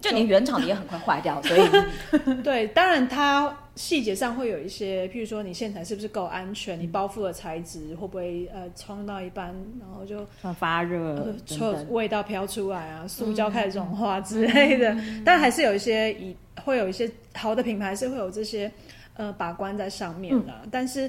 [0.00, 1.68] 就连原厂的也很快坏掉， 所以
[2.42, 14.90] 对，当然它细节上会有一些，譬如说你线材是不是够安全，你包覆的材质会不会呃冲到一半，然后就发热，臭、呃、味道飘出来啊，塑胶开始融化之类的。
[14.94, 18.68] 嗯、但还是有一些以会有一些好的品牌是会有这些
[19.14, 21.08] 呃把关在上面的、嗯，但是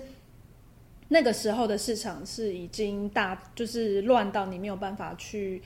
[1.07, 5.59] 那个时候的市场是已经大就是乱到你没有办法去，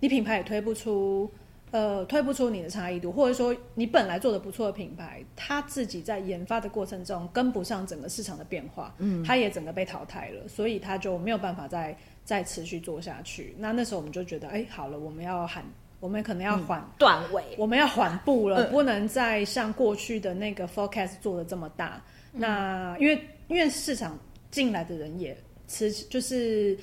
[0.00, 1.30] 你品牌也推不出。
[1.70, 13.54] 呃，推不出你的差异度，或者说你本来做的不错的品牌，它自己在研发的过程中跟不上整个市场的变化，嗯，它也整个被淘汰了，所以它就没有办法再再持续做下去。
[13.58, 15.62] 那那时候我们就觉得，哎，好了，我们要喊，
[16.00, 22.02] 我们可能要缓断尾，我们要缓步了，不能再像过去的那个 forecast 做的这么大。
[22.32, 24.18] 嗯、那因为因为市场
[24.50, 26.78] 进来的人也持就是。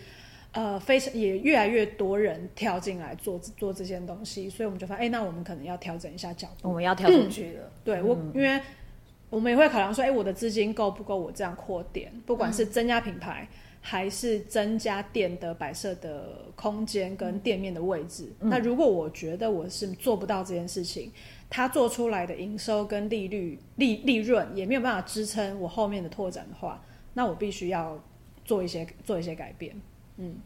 [0.55, 6.69] 呃，非常也越来越多人跳进来做做这件东西，所以我们就发现，哎、欸，那我们可能要调整一下脚步。
[6.69, 7.63] 我们要跳进去了。
[7.65, 8.61] 嗯、对我、嗯，因为
[9.29, 11.17] 我们也会考量说，哎、欸，我的资金够不够？
[11.17, 18.49] 我这样扩点，不管是增加品牌，嗯、还是增加店的摆设的空间跟店面的位置、嗯。
[18.49, 21.11] 那如果我觉得我是做不到这件事情，
[21.49, 26.81] 它做出来的营收跟利率利利润也没有办法支撑我后面的拓展的话，
[27.13, 28.01] 那我必须要
[28.45, 29.75] 做一些做一些改变。
[30.17, 30.37] 嗯，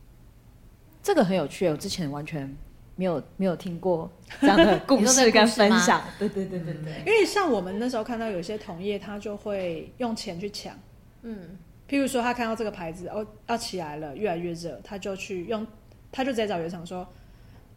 [1.04, 2.56] 这个很有趣，我之前完全
[2.96, 6.02] 没有没有听过这样的故事跟分享。
[6.18, 10.76] 对对对对对，因为像我们那时候看到有些同业，他就会用钱去抢。
[11.22, 15.66] 嗯，譬如说他看到这个牌子哦要起来了，越来越热，他就去用，
[16.12, 17.08] 他就直接找原厂说，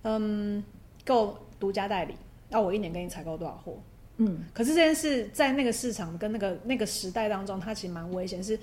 [0.03, 0.65] 嗯，
[1.05, 2.15] 购独家代理，
[2.49, 3.79] 那我一年给你采购多少货？
[4.17, 8.59] 嗯，可是这件事在那个市场跟那个那个时代当中，它其实蛮危险，是。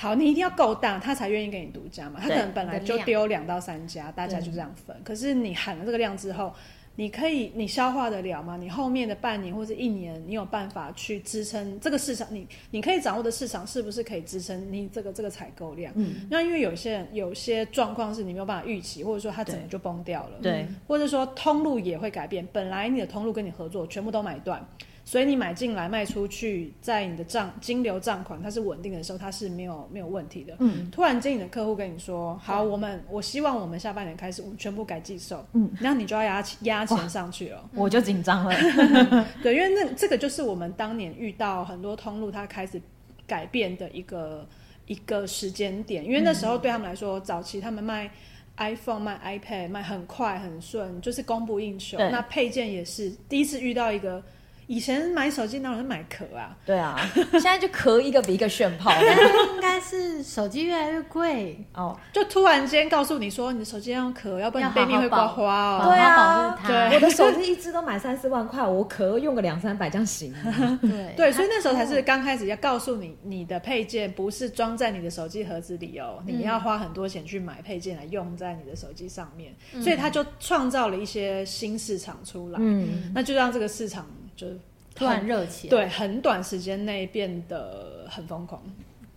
[0.00, 2.20] 好，你一定要够大，他才愿意给你独家嘛。
[2.22, 4.96] 他可能本来就丢两到三家，大家就这样分。
[5.02, 6.54] 可是你喊了这个量之后，
[6.94, 8.56] 你可以你消化得了吗？
[8.56, 12.28] 你后面的半年或者一年，你有办法去支撑这个市场？
[12.30, 15.92] 你你可以掌握的市场是不是可以支撑你这个这个采购量？
[15.96, 20.38] 嗯，那因为有些人有些状况是你没有办法预期，或者说它整个就崩掉了。
[20.40, 24.64] 对，或者说通路也会改变，本来你的通路跟你合作全部都买断。
[25.08, 30.54] 所以你买进来卖出去，在你的账金流账款它是稳定的时候，它是没有没有问题的。
[30.58, 38.54] 嗯，突然间你的客户跟你说：“好，我们我希望我们下半年开始，我们全部改寄售。”嗯，然后你就要压压钱上去了，我就紧张了。
[39.42, 42.78] 对，因为那这个就是我们当年遇到很多通路它开始
[43.26, 44.46] 改变的一个
[44.84, 48.10] 一个时间点，因为那时候对他们来说，早期他们卖
[48.58, 51.96] iPhone、卖 iPad 卖很快很顺，就是供不应求。
[51.96, 54.22] 那配件也是第一次遇到一个。
[54.68, 56.54] 以前买手机哪有人买壳啊？
[56.64, 56.94] 对啊，
[57.32, 58.92] 现在就壳一个比一个炫炮。
[59.56, 65.88] 应该是手机越来越贵哦，就突然间告诉你说，你的手机要用壳，要不然背面会刮花哦。
[65.88, 70.78] 对啊，对，我的手机一只都买三四万块，我壳用个两三百这样行吗？
[70.82, 84.06] 对对，所以那时候才是刚开始要告诉你，你的配件不是装在你的手机盒子里哦，你要花很多钱去买配件来用在你的手机上面，所以他就创造了一些新市场出来，嗯，那就让这个市场。
[84.38, 84.46] 就
[84.94, 88.62] 突然热起来，对，很短时间内变得很疯狂。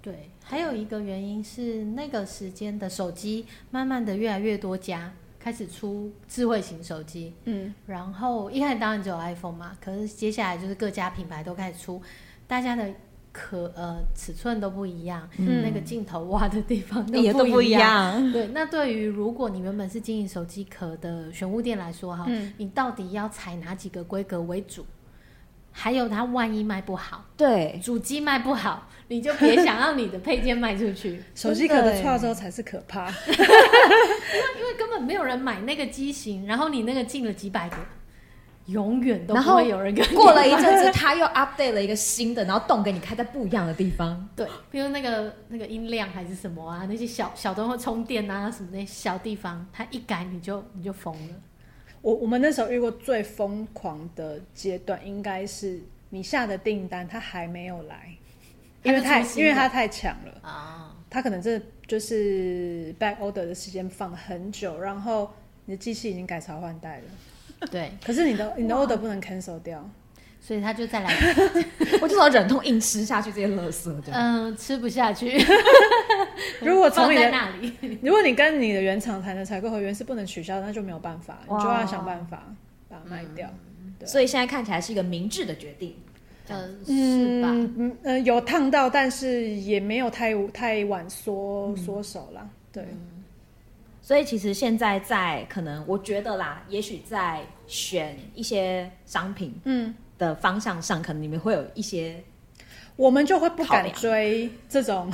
[0.01, 12.01] 对，还有一个原因是那个时间的手机慢慢的越来越多家开始出智慧型手机，嗯，然后一开始当然只有 iPhone 嘛，可是接下来就是各家品牌都开始出，
[12.47, 12.91] 大家的
[13.31, 18.31] 壳呃尺寸都不一样，嗯、那个镜头挖的地方也都不一样。
[18.31, 24.83] 对，那对于如果你原本是经营手机壳的选物店来说哈，嗯、你到底要采哪几个规格为主？
[25.71, 31.21] 还有它万一卖不好，对，主机卖不好，你就别想让你的配件卖出去。
[31.33, 33.45] 手机壳的错之后才是可怕，因为
[34.59, 37.77] 因为根本没有人买那个机型，然后你那个进了几百个。
[38.67, 40.15] 永远都不会有人跟你。
[40.15, 44.29] 过了一阵子，他又 update 了一个新的，然后洞给你开在不一样的地方。
[44.35, 51.33] 对，比如那个那个音量还是什么啊，那些小小东西充电啊什么那些小地方，他一改你就你就疯了。
[52.01, 58.15] 我我们那时候遇过最疯狂的阶段，应该是你下的订单他还没有来，
[58.83, 60.39] 因为太因为他太强了。
[60.41, 65.31] 啊，他可能这就是 back order 的时间放很久，然后
[65.65, 67.67] 你的机器已经改朝换代了。
[67.69, 69.87] 对，可是你的你的 order 不能 cancel 掉，
[70.43, 71.15] 所以他就再来，
[72.01, 73.93] 我就老忍痛硬吃下去这些垃圾。
[74.11, 75.39] 嗯，吃不下去。
[76.59, 82.43] 如果从你的那里，如果你跟你的原厂谈的采购合约是不能取消，那就没有办法，你就要想办法
[82.89, 83.47] 把它卖掉。
[84.03, 85.95] 所以现在看起来是一个明智的决定。
[86.47, 87.49] 嗯，是吧？
[87.51, 92.49] 嗯嗯，有烫到，但是也没有太太晚缩缩手了。
[92.73, 92.83] 对。
[94.01, 102.23] 所以其实现在在可能，我觉得啦，也许在选一些商品嗯的方向上，嗯、可能你们会有一些，
[102.95, 105.11] 我们就会不敢追这种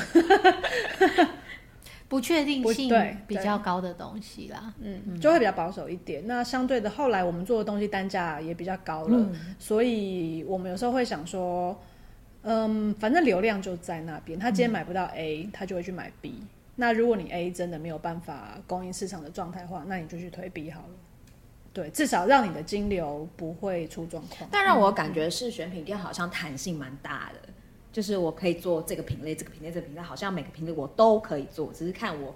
[2.10, 2.94] 不确定性
[3.26, 6.28] 比较高的东西啦，嗯，就会比较保守一点。
[6.28, 11.82] 那相对的，后来我们做的东西单价也比较高了，嗯、所以我们有时候会想说，
[12.42, 16.44] 嗯，反正流量就在那边，他今天买不到 A，、嗯、他就会去买 B。
[16.76, 20.90] 那如果你 A 真的没有办法供应市场的状态的话，那你就去推 B 好了。
[21.78, 24.50] 对，至少让你的金流不会出状况。
[24.52, 27.50] 但让我感觉是选品店好像弹性蛮大的，
[27.92, 32.34] 就是我可以做这个品类、这个品类、这个品类，好像每个品类我都可以做，只是看我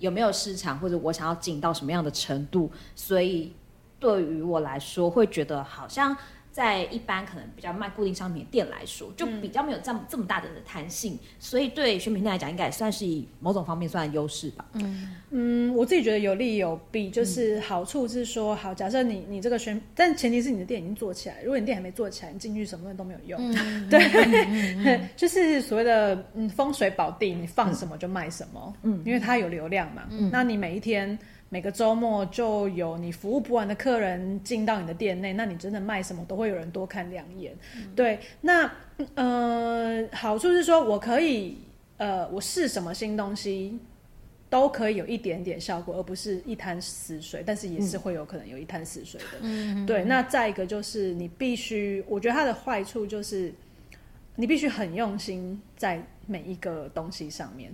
[0.00, 2.68] 有没有市场或者我想要进到什么样的程度。
[2.96, 3.52] 所以
[4.00, 6.16] 对于我来说，会觉得好像。
[6.54, 14.64] 在一般可能比较卖固定商品的店来说，就比较没有这么这么大的弹性，嗯、所以对选品店来讲，应该也算是以某种方面算优势吧。
[14.74, 23.52] 嗯嗯，我自己觉得有利有弊，就是好处是说，好，假设你你这个选，但前提是你的店已经做起来，如果你店还没做起来，你进去什么东西都没有用。
[23.52, 28.72] 嗯、对，嗯嗯、 就是所谓的嗯风水宝地，你放什么就卖什么。
[28.84, 30.04] 嗯，因为它有流量嘛。
[30.10, 31.18] 嗯，那你每一天。
[31.54, 37.56] 每个周末就有你服务不完的客人进到你的店内，那你真的卖什么都会有人多看两眼。
[37.76, 38.68] 嗯、对，那
[39.14, 41.58] 呃好处是说我可以
[41.96, 43.78] 呃我试什么新东西
[44.50, 49.38] 都可以有一点点效果，而不是一潭死水，但是也是会有可能有一潭死水的。
[49.42, 50.02] 嗯，对。
[50.02, 53.54] 那再一个就是你必须，我觉得它的坏处就是
[54.34, 57.72] 你必须很用心在每一个东西上面。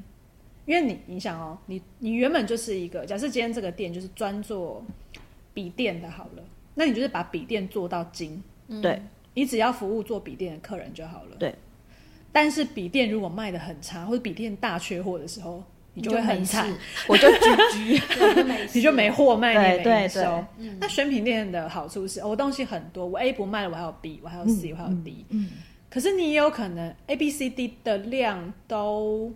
[0.71, 4.81] 因为你，你想哦，你你原本就是一个，假设今天这个店就是专做
[5.53, 6.45] 笔电的，好了，
[6.77, 8.41] 那你就是把笔电做到精，
[8.81, 11.53] 对、嗯，你只要服务做笔电的客人就好了，对。
[12.31, 15.61] 但是笔电如果卖的很差，或者笔电大缺货的时候，
[15.95, 16.73] 你就会很惨，
[17.09, 20.45] 我就 GG， 你就没货卖，对你没收。
[20.79, 25.47] 那选品店的好处是，我东西很多，我 A 不卖了，我还有 B，我还有 C，、嗯、我还有 D，嗯。
[25.47, 25.51] 嗯，
[25.91, 29.35] 可是你也有可能 A、B、C、D 的量都。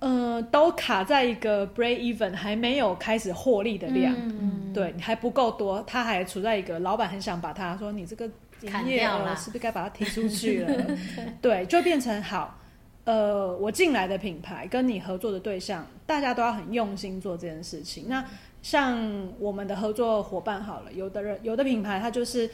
[0.00, 8.26] 嗯、呃，都卡在一个 break even 还没有开始获利的量，嗯、对，还不够多，他还处在一个老板很想把他说，你这个
[8.60, 10.86] 营业额是不是该把它踢出去了？
[11.40, 12.58] 对，就变成好，
[13.04, 18.04] 呃，我进来的品牌跟你合作的对象，大家都要很用心做这件事情。
[18.06, 18.22] 那
[18.60, 18.98] 像
[19.38, 22.50] 我们的合作伙伴好了，有的人有的品牌他就是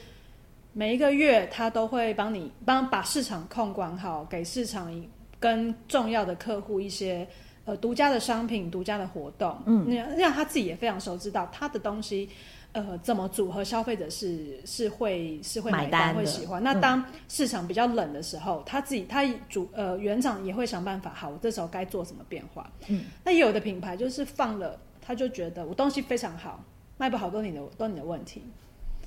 [0.73, 5.09] 每一个月他都会帮你帮把市场控管好，给市场一。
[5.43, 7.27] 跟重要的客户一些
[7.65, 12.29] 呃独家的商品、独家的活动，嗯，那让他自己也非常熟，知道他的东西
[12.71, 16.63] 呃怎么组合，消费者是是会是会买单、会喜欢。
[16.63, 22.71] 那当市场比较冷的时候，嗯、他自己他主呃原厂也会想办法，好，我这时候该做什么变化？
[22.87, 26.65] 嗯，那也有的品牌就是放了，他就觉得我东西非常好，
[26.99, 28.43] 卖不好都你的都你的问题，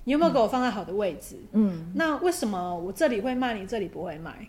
[0.03, 1.37] 你有没有给我放在好的位置？
[1.53, 4.47] 嗯，那为什么我这里会卖，你这里不会卖？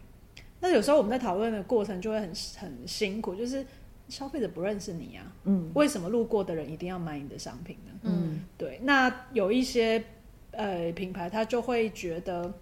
[0.60, 3.64] 那有时候我们在讨论的过程就会很很辛苦，就是
[4.08, 7.92] 消费者不认识你啊，嗯，为什么路过的人一定要买你的商品呢？
[8.02, 8.80] 嗯，对。
[8.82, 10.02] 那有一些
[10.52, 12.52] 呃品牌，他就会觉得，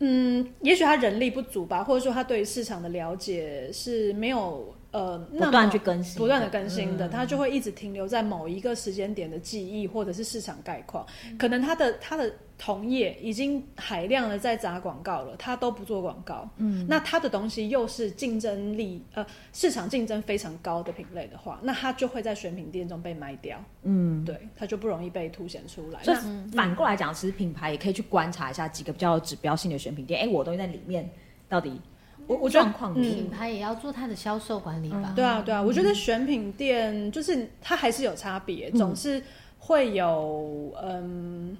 [0.00, 11.06] 嗯，也许他人力不足吧，或者说他对市场的了解是没有呃，不断去更新，不断的更新的，它就会一直停留在某一个时间点的记忆或者是市场概况。
[11.26, 16.46] 嗯、可能它的它的同业已经海量的在砸广告了，它都不做广告。
[16.58, 19.24] 嗯，那它的东西又是竞争力呃
[19.54, 23.58] 市场竞争非常高的品类的话，那它就会在选品店中被卖掉。
[23.84, 26.02] 嗯，对，它就不容易被凸显出来。
[26.02, 26.16] 所以
[26.54, 30.20] 反过来讲，其实品牌也可以去观察一下几个比较有指标性的选品店。
[30.20, 31.08] 哎，我东西在里面
[31.48, 31.80] 到底。
[32.32, 35.04] 我我觉得品牌也要做它的销售管理吧。
[35.08, 39.22] 嗯、对啊，对啊，我觉得选品店就是它还是有差别，嗯、总是
[39.58, 41.56] 会有嗯，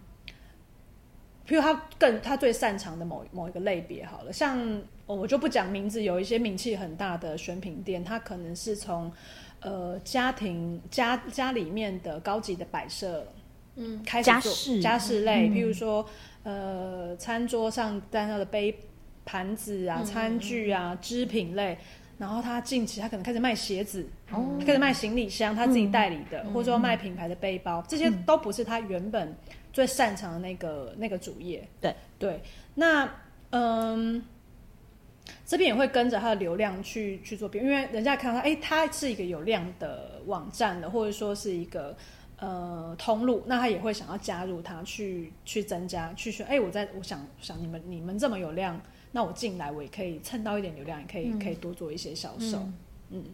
[1.45, 9.13] 比如他更他最擅长的某某一个类别好了，像我就不讲名字，有一些名气很大的选品店，它可能是从
[9.61, 13.27] 呃家庭家家里面的高级的摆设，
[13.77, 14.81] 嗯，开始做家饰。
[14.81, 16.07] 家饰类，嗯、譬如说
[16.45, 18.75] 呃餐桌上单到的杯。
[19.25, 21.79] 盘子啊、餐具啊、织品类，
[22.19, 29.35] 然后他近期他可能开始卖鞋子，哦，开始卖行李箱，他自己代理的，或者说卖品牌的背包，这些都不是他原本
[29.73, 31.67] 最擅长的那个那个主业。
[31.81, 31.95] 对。
[32.19, 32.41] 对，
[32.77, 33.09] 那
[33.51, 34.23] 嗯，
[35.45, 41.97] 这边也会跟着他的流量去去做变，因为人家看到他，哎，他是一个有量的网站的，或者说是一个
[42.39, 48.81] 呃通路，那他也会想要加入他去去增加，去说，哎，我在我想想你们你们这么有量。
[49.13, 52.59] 那我进来，我也可以蹭到一点流量，也可以、嗯、可以多做一些销售。
[52.59, 52.75] 嗯，
[53.11, 53.25] 嗯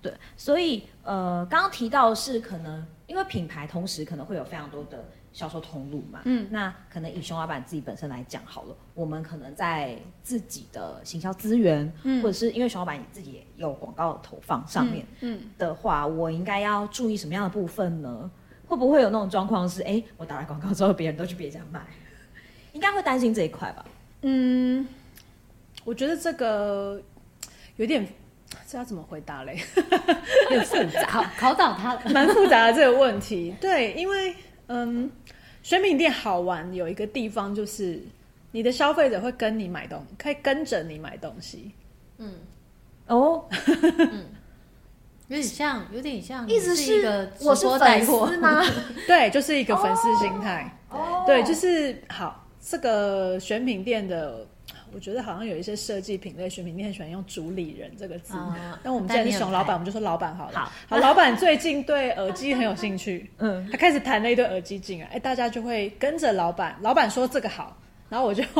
[0.00, 6.20] 对，所以呃，刚刚提到的是可能因为品牌同时可能会有非常多的销售通路嘛。
[6.26, 18.30] 嗯，那可能以熊老板自己本身来讲好了，我们可能在自己的行销资源，嗯、或者是因为熊老板自己也有广告的投放上面，嗯的话，嗯、我应该要注意什么样的部分呢？
[18.68, 21.84] 会不会有那种状况是，哎，我打了广告之后，别人都去别家买，
[22.72, 23.84] 应该会担心这一块吧？
[24.22, 24.86] 嗯。
[25.86, 27.00] 我觉得这个
[27.76, 28.04] 有点，
[28.66, 29.56] 这要怎么回答嘞？
[30.50, 33.54] 有点复杂，考考倒他， 蛮复杂的这个问题。
[33.60, 34.34] 对，因为
[34.66, 35.08] 嗯，
[35.62, 38.02] 选品店好玩有一个地方就是，
[38.50, 41.70] 你的消费者会跟你买东西，可以跟着你买东西。
[42.18, 42.34] 嗯，
[43.06, 44.24] 哦，嗯，
[45.28, 48.60] 有点像，有点像，意思是一个我是粉丝吗？
[49.06, 50.76] 对，就是一个粉丝心态。
[50.90, 54.44] 哦，对，就是好，这个选品店的。
[54.96, 58.32] 我觉得好像有一些设计品类选品你很喜欢用主理人这个字，
[58.82, 60.58] 那、嗯、我们既然是熊老板，我们就说老板好了。
[60.58, 67.76] 好，好， 老板最近对耳机很有兴趣，嗯，他开始谈了一堆耳机进来，哎，大家就会跟着老板，老板说这个好，
[68.08, 68.42] 然后我就。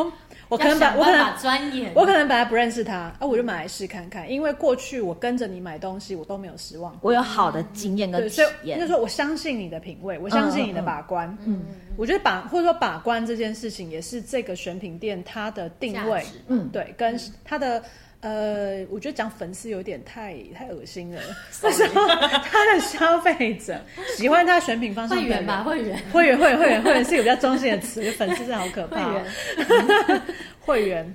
[0.48, 4.30] 我可能把我可能我可能本来不认识他，啊，我就买来试看看。
[4.30, 6.96] 因为过去我跟着你买东西，我都没有失望。
[7.02, 11.36] 我有好的经验跟体验，所以就是说我相信你的品味，我相信你的把关。
[11.44, 11.64] 嗯，
[11.96, 16.24] 我觉得把或者说把关这件事情，也是这个选品店它的定位。
[16.46, 17.82] 嗯，对，跟它的。
[18.20, 21.20] 呃，我觉得讲粉丝有点太太恶心了。
[21.62, 22.06] 为什么
[22.44, 23.80] 他的消费者
[24.16, 25.14] 喜欢他选品方式？
[25.14, 28.02] 会员吧，会员，会员，会员，会员，会员是一个比较中性的词。
[28.12, 29.12] 粉丝真的好可怕。
[29.12, 30.22] 会员，
[30.60, 31.14] 会员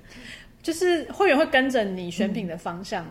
[0.61, 3.05] 就是会员会跟着你选品的方向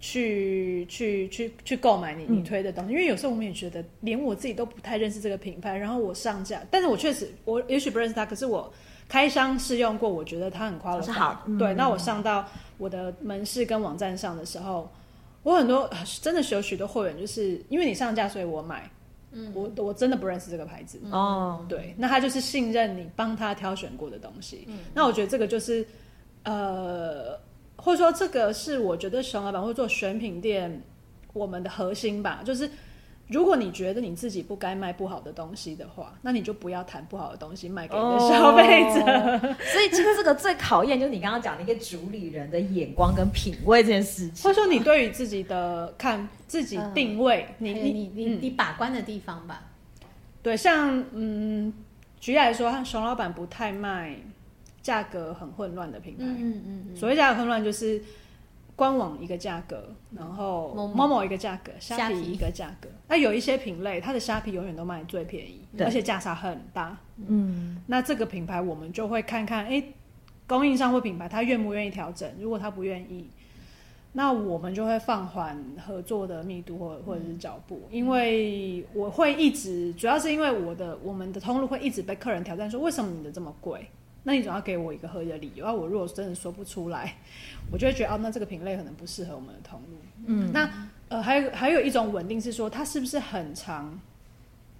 [0.00, 2.92] 去去去去购买你你推的东西。
[2.92, 8.72] 因为有时候我们也觉得，连我自己都不太认识这个品牌，然后我上架，但是我确实我也许不认识他，可是我
[9.08, 11.14] 开箱试用过，我觉得它很夸张。
[11.14, 12.44] 好，对，那我上到。
[12.76, 14.90] 我的门市跟网站上的时候，
[15.44, 15.88] 我很多
[16.20, 18.90] 真的是有许多会员，就是因为你上架，所以我买。
[19.30, 21.64] 嗯，我我真的不认识这个牌子哦。
[21.68, 24.64] 对，那他就是信任你帮他挑选过的东西。
[24.66, 25.86] 嗯，那我觉得这个就是
[26.42, 27.38] 呃，
[27.76, 30.82] 或者说这个是我觉得熊老板会做选品店
[31.32, 32.68] 我们的核心吧，就是。
[33.26, 39.00] 如果你觉得你自己不该卖不好的东西的话，那你就不要谈不好的东西卖给你的消费者。
[39.00, 39.40] Oh,
[39.72, 49.62] 所以其实这个最考验就是你刚刚讲的一个主理人的眼光跟品味这件事情，或者说你对于自己的看自己定位，嗯、你你你你，你把关的地方吧。
[50.42, 51.72] 对，像嗯，
[52.20, 54.14] 举例来说，熊老板不太卖
[54.82, 56.24] 价格很混乱的品牌。
[56.24, 56.96] 嗯嗯嗯，嗯。
[56.96, 58.02] 所谓价格混乱就是。
[58.76, 62.88] 官网一个价格，然后某某一个价格，虾皮一个价格。
[63.08, 66.96] 那有一些品类，它的虾皮永远都卖最便宜，而且价差很大。
[67.28, 69.82] 嗯，那这个品牌我们就会看看，哎，
[70.46, 72.28] 供应商或品牌他愿不愿意调整？
[72.40, 73.28] 如果他不愿意，
[74.12, 75.56] 那我们就会放缓
[75.86, 83.88] 合作的密度或或者是脚步，嗯、因为我会一直，主要是因为我的我们的通路会一直被客人挑战说，为什么你的这么贵？
[84.24, 85.64] 那你总要给我一个合理的理由。
[85.64, 87.14] 啊，我如果真的说不出来，
[87.70, 89.98] 我就会觉得哦，那这个品类可能不适合我们的通路。
[90.26, 90.68] 嗯，那
[91.08, 94.00] 呃，还有还有一种稳定是说，它是不是很长，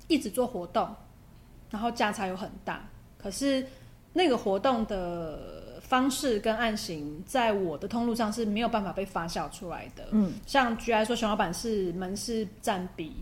[0.08, 0.88] 一直做活动，
[1.70, 2.88] 然后价差又很大，
[3.18, 3.66] 可是
[4.14, 10.08] 那个活动的方式跟案型，在我的通路上是没有办法被发酵出来的。
[10.12, 13.12] 嗯，像举例来说，熊老板是门市占比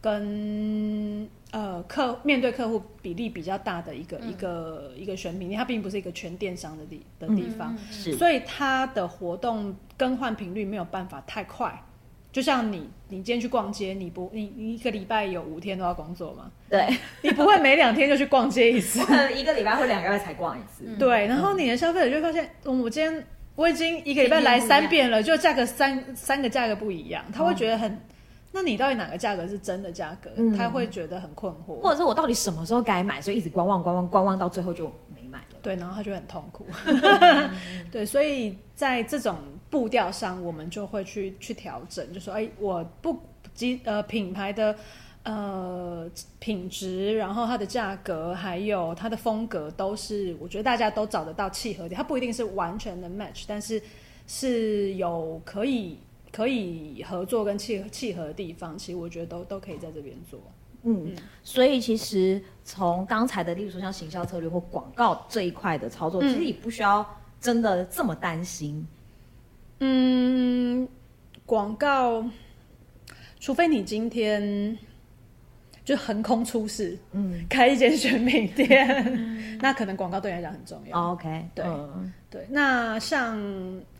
[0.00, 11.82] 跟呃客面对客户比例比较大的一个、嗯、一个一个选品，它并不是一个全电商的地的地方，嗯、是，所以它的活动更换频率没有办法太快。
[12.32, 16.48] 就像你，你今天去逛街，你不，你你一个礼拜有五天都要工作吗？
[16.68, 16.86] 对，
[17.22, 20.84] 你不会每两天就去逛街一次，可能一个礼拜或两个礼拜才逛一次。
[20.86, 23.26] 嗯、 对，然后你的消费者就会发现，嗯，我今天
[23.56, 28.00] 我已经一个礼拜来三遍了，就价格三三个价格不一样，他会觉得很，嗯、
[28.52, 30.30] 那你到底哪个价格是真的价格？
[30.36, 35.58] 嗯、他会觉得很困惑，或者是我到底什么时候该买，所以一直观望观望观望到最后就没买了。
[35.62, 36.66] 对，然后他就很痛苦。
[37.92, 39.36] 对，所以在这种。
[39.70, 43.16] 步调上，我们就会去去调整，就说，哎，我不
[43.54, 44.74] 及呃品牌的
[45.22, 51.96] 呃品质，然后它的价格，还有它的风格，都是我觉得大家都找得到契合点。
[51.96, 53.80] 它不一定是完全的 match，但是
[54.26, 56.00] 是有可以
[56.32, 58.76] 可以合作跟契契合的地方。
[58.78, 60.40] 其实我觉得都都可以在这边做。
[60.82, 67.04] 嗯，嗯，所以其实从刚才的，例如说像行销策略或广告这一块的操作，嗯、其实也不需要
[67.40, 68.86] 真的这么担心。
[69.80, 70.88] 嗯，
[71.44, 72.24] 广告，
[73.38, 74.78] 除非你今天
[75.84, 80.98] 就横空出世，嗯，开一间选品店，嗯、 那可能广告对你来讲很重要。
[80.98, 82.46] 哦、OK，对、嗯、对。
[82.48, 83.38] 那像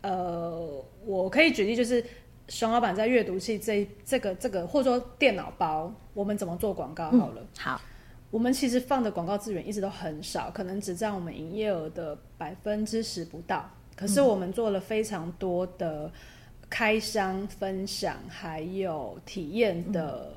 [0.01, 2.03] 呃，我可以举例，就是
[2.51, 7.41] 熊老板在阅读器这这个这个，或者说电脑包，我们怎么做广告好了？
[7.41, 7.81] 嗯、好，
[8.29, 13.71] 我们其实放的广告资源一直都很少，可能只占我们营业额的百分之十不到。
[13.95, 16.11] 可是我们做了非常多的
[16.69, 20.33] 开箱分享，还有体验的、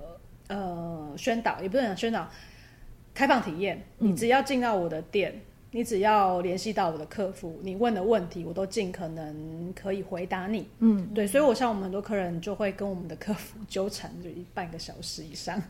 [0.47, 2.31] 嗯、呃宣导，也不能讲宣导，
[3.13, 3.83] 开放体验。
[3.99, 5.41] 你只要进到我的店，嗯、
[5.75, 10.69] 你只要联系到我的客服，你问的问题，我都尽可能可以回答你。
[10.79, 15.61] 嗯，对，所以我像我们很多客人就会跟我们的客服 纠缠，就一半个小时以上。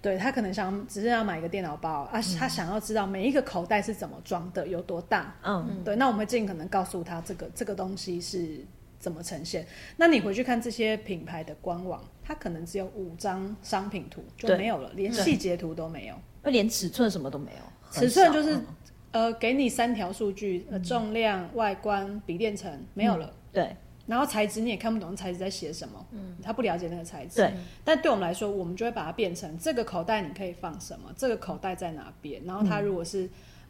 [0.00, 5.36] 对，他可能想只是要买一个电脑包啊，嗯、他想要知道每一个口袋是怎么装的，有多大。
[5.44, 8.64] 嗯，对，那我们会尽可能告诉他这个这个东西是
[8.98, 9.66] 怎么呈现。
[9.98, 17.72] 那你回去看这些品牌的官网，它可能只有五张商品图就没有了，连细节图都没有，那连尺寸什么都没有。
[17.92, 18.66] 尺寸就是、嗯、
[19.12, 23.26] 呃，给你三条数据，呃，重量、外观、笔电层没有了。
[23.26, 23.76] 嗯、对。
[24.06, 27.52] 然后材质你也看不懂材质在写什么，嗯，他不了解那个材质，对。
[27.84, 32.42] 但对我们来说，我们就会把它变成这个口袋你可以放什么，这个口袋在哪边。
[32.44, 33.26] 然后它如果是、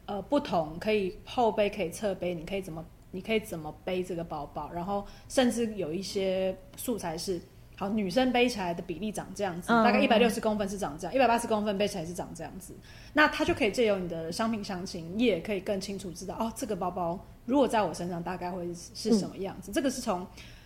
[0.07, 4.71] 嗯、呃不同，可以后背可以侧背，你可以怎么你可以怎么背这个包包。
[4.73, 7.39] 然后甚至有一些素材是。
[7.75, 12.75] 好，女生背起来的比例长这样子，大概一百六十公分是长这样，一百八十公分背起来是长这样子。
[13.13, 19.71] 那它就可以借由你的商品详情页，可以更清楚知道哦，这个包包如果在我身上大概会是什么样子。
[19.71, 20.25] 嗯、这个是从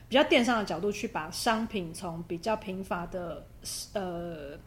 [0.10, 3.46] 比较电商的角度去把商品从比较贫乏的
[3.94, 4.58] 呃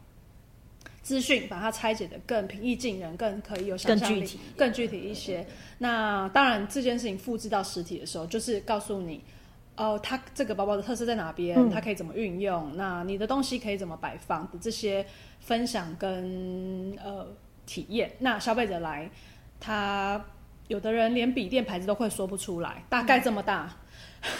[1.03, 5.45] 资讯，把它拆解的更平易近人，更可以有想象力，更具体，更具体一些。
[5.77, 9.21] 那当然这件事情复制到实体的时候，就是告诉你。
[9.77, 11.69] 哦，它这个包包的特色在哪边？
[11.69, 12.71] 它可以怎么运用？
[12.73, 14.43] 嗯、那你的东西可以怎么摆放？
[14.51, 15.05] 的这些
[15.39, 17.25] 分享跟呃
[17.65, 18.11] 体验。
[18.19, 19.09] 那消费者来，
[19.59, 20.23] 他
[20.67, 23.69] 有的人连笔电牌子都会说不出来，大概这么大。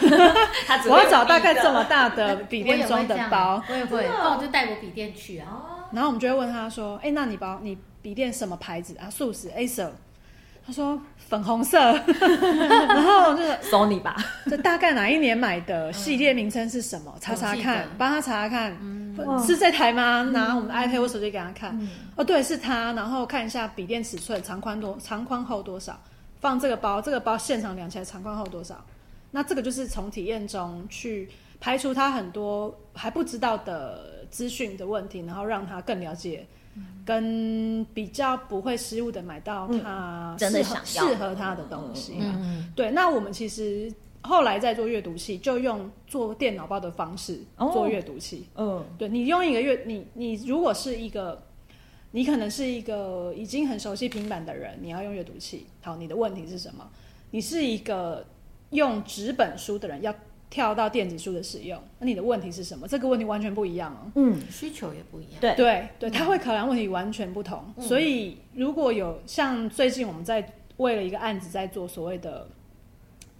[0.02, 0.10] 嗯、
[0.88, 5.88] 我要找大概这么大的笔电装的包，我也会，那我就带我笔电去啊。
[5.92, 9.10] 然后我们就会问他说：“哎，那你包你笔电什么牌子啊？
[9.10, 9.90] 素食 Acer。”
[10.64, 11.78] 他说粉红色，
[12.88, 15.92] 然后就是 Sony 吧，这大概哪一年买的？
[15.92, 17.12] 系列名称是什么？
[17.20, 18.76] 查查看，帮他查查看，
[19.44, 20.22] 是这台吗？
[20.32, 21.76] 拿我们的 iPad 或手机给他看。
[22.14, 22.92] 哦，对，是他。
[22.92, 25.98] 然后看一下笔电尺寸，长宽多，长宽厚多少？
[26.40, 28.84] 放这个包，这个包现场量起来长宽厚多少？
[29.32, 36.46] 那这个就是从体验中去排除他很多还不知道的资讯的问题，然后让他更了解。
[37.04, 42.14] 跟比较不会失误的买到他适合、适合他的东西、
[42.74, 42.92] 对。
[42.92, 43.92] 那我们其实
[44.22, 47.40] 后来在做阅读器，就用做电脑包的方式
[47.72, 48.46] 做阅读器。
[48.54, 51.42] 嗯、哦，对，你用一个阅你你如果是一个，
[52.12, 55.66] 你可能是一个已经很熟悉平板的人，你要用阅读器。
[55.82, 56.88] 好，你的问题是什么？
[57.32, 58.24] 你是一个
[58.70, 60.14] 用纸本书的人要。
[60.52, 62.86] 跳到电子书的使用，那你的问题是什么？
[62.86, 64.12] 这个问题完全不一样哦。
[64.16, 65.40] 嗯，需求也不一样。
[65.40, 67.64] 对对对，他会考量问题完全不同。
[67.78, 70.46] 嗯、所以如果有像最近我们在
[70.76, 72.46] 为了一个案子在做所谓的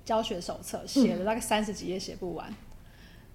[0.07, 2.51] 教学手册，写了大概三十几页写不完。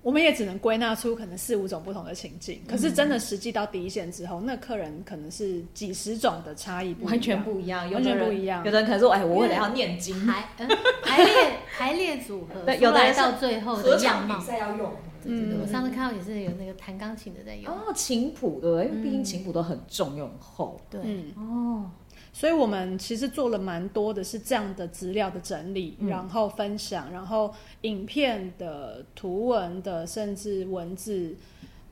[0.07, 8.63] 我们也只能归纳出可能四五种不同的情境，可是真的实际到第一线之后，那客人可能是几十种的差异，完全不一样，完全不一样。
[8.63, 10.47] 有的人可能说，哎，我为了要念经，排
[11.03, 11.33] 排列
[11.77, 14.39] 排列组合，对，有的到最后的样貌。
[14.39, 14.93] 比赛要用，
[15.25, 17.69] 嗯，我上次看到也是有那个弹钢琴的在用。
[17.69, 20.79] 哦，琴谱对，因为毕竟琴谱都很重又很厚。
[20.89, 21.01] 对，
[21.35, 21.91] 哦。
[22.37, 31.35] 所以我们其实做了蛮多的，是这样的资料的整理，嗯、然后分享，然后影片的、图文的，甚至文字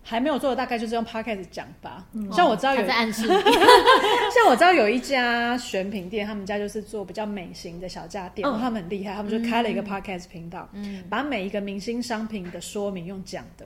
[0.03, 2.05] 还没有做的，大概就是用 Podcast 讲吧。
[2.13, 3.25] 嗯、像我知道有，在暗示
[4.29, 13.65] 像我知道有一家选品店，他们家就是做比较美型的小家电，嗯、他们很厉害，他们就开了一个 Podcast 频道，嗯、把每一个明星商品的说明用讲的，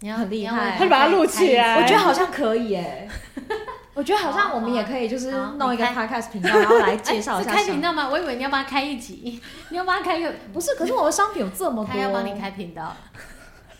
[0.00, 3.08] 你要很厉害，他就把它录起来，我觉得好像可以耶。
[3.96, 7.50] 我觉得好像我们也可以，就是弄一个 podcast 频道，然后来介绍一下。
[7.50, 8.06] 是开频道吗？
[8.10, 9.40] 我以为你要帮他开一集，
[9.70, 10.74] 你要帮他开一个，不是？
[10.74, 12.94] 可是我的商品有这么多，他要帮你开频道。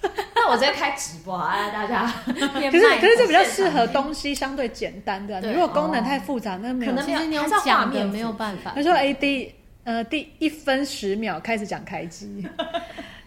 [0.35, 2.11] 那我直接开直播啊，来大家。
[2.27, 6.93] 可是可是这比较适合东西相对简单的，你如果功能太复杂，那没有。
[6.93, 8.73] 可能其实你用讲的没有办法。
[8.75, 9.55] 他说：“A D，
[9.85, 12.47] 呃，第一分十秒开始讲开机。”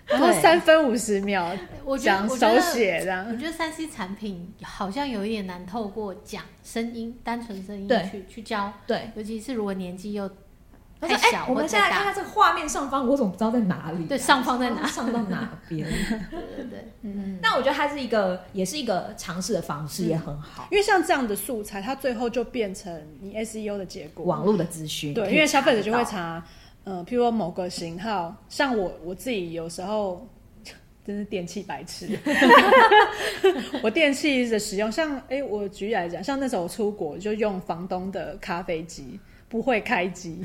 [0.09, 1.51] 然后三分五十秒
[1.85, 8.73] 我讲手写这样，我觉得三 C 产品好像有一点难透过讲声音，单纯声音去去教。
[8.87, 10.27] 对，尤其是如果年纪又
[10.99, 14.05] 太小，我们现在看看这个画面上方，我怎么不知道在哪里？
[14.05, 14.85] 对，上方在哪？
[14.89, 15.87] 上到哪边？
[16.29, 17.39] 对对对，嗯。
[17.41, 20.67] 那我觉得它是一个，也是一个尝试的方式，也很好。
[20.71, 25.13] 因为像这样的素材，它最后就变成你 SEO 的结果，网络的资讯。
[25.13, 26.43] 对，因为消费者就会查。
[26.85, 30.27] 嗯，譬如说某个型号，像我我自己有时候
[31.05, 32.09] 真是电器白痴。
[33.83, 40.41] 我电器的使用，像哎、欸，我举例来讲，像那时候我出国就用房东的咖啡机，不会开机，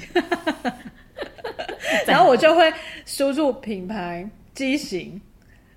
[2.07, 2.73] 然后我就会
[3.07, 5.21] 输入品牌、机型，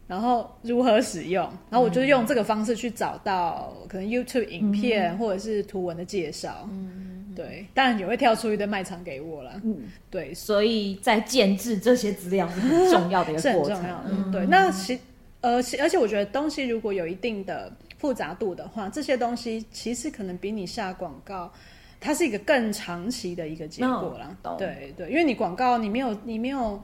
[0.07, 6.67] 然后如何使用，然后我就用这个方式去找到可能 YouTube 影片或者是图文的介绍。
[6.71, 7.06] 嗯
[7.37, 9.61] 对，当然也会跳出一堆卖场给我了。
[9.63, 13.79] 嗯，对，所以在建制这些资料是很重要的一个过程。
[13.79, 14.45] 重要嗯，对。
[14.47, 14.99] 那其
[15.41, 21.53] 呃，而且我觉得东西如果有一定的复杂度的话，这些东西其实可能比你下广告，
[21.99, 24.35] 它是一个更长期的一个结果啦。
[24.43, 26.81] No, 对对，因为你广告你没有你没有。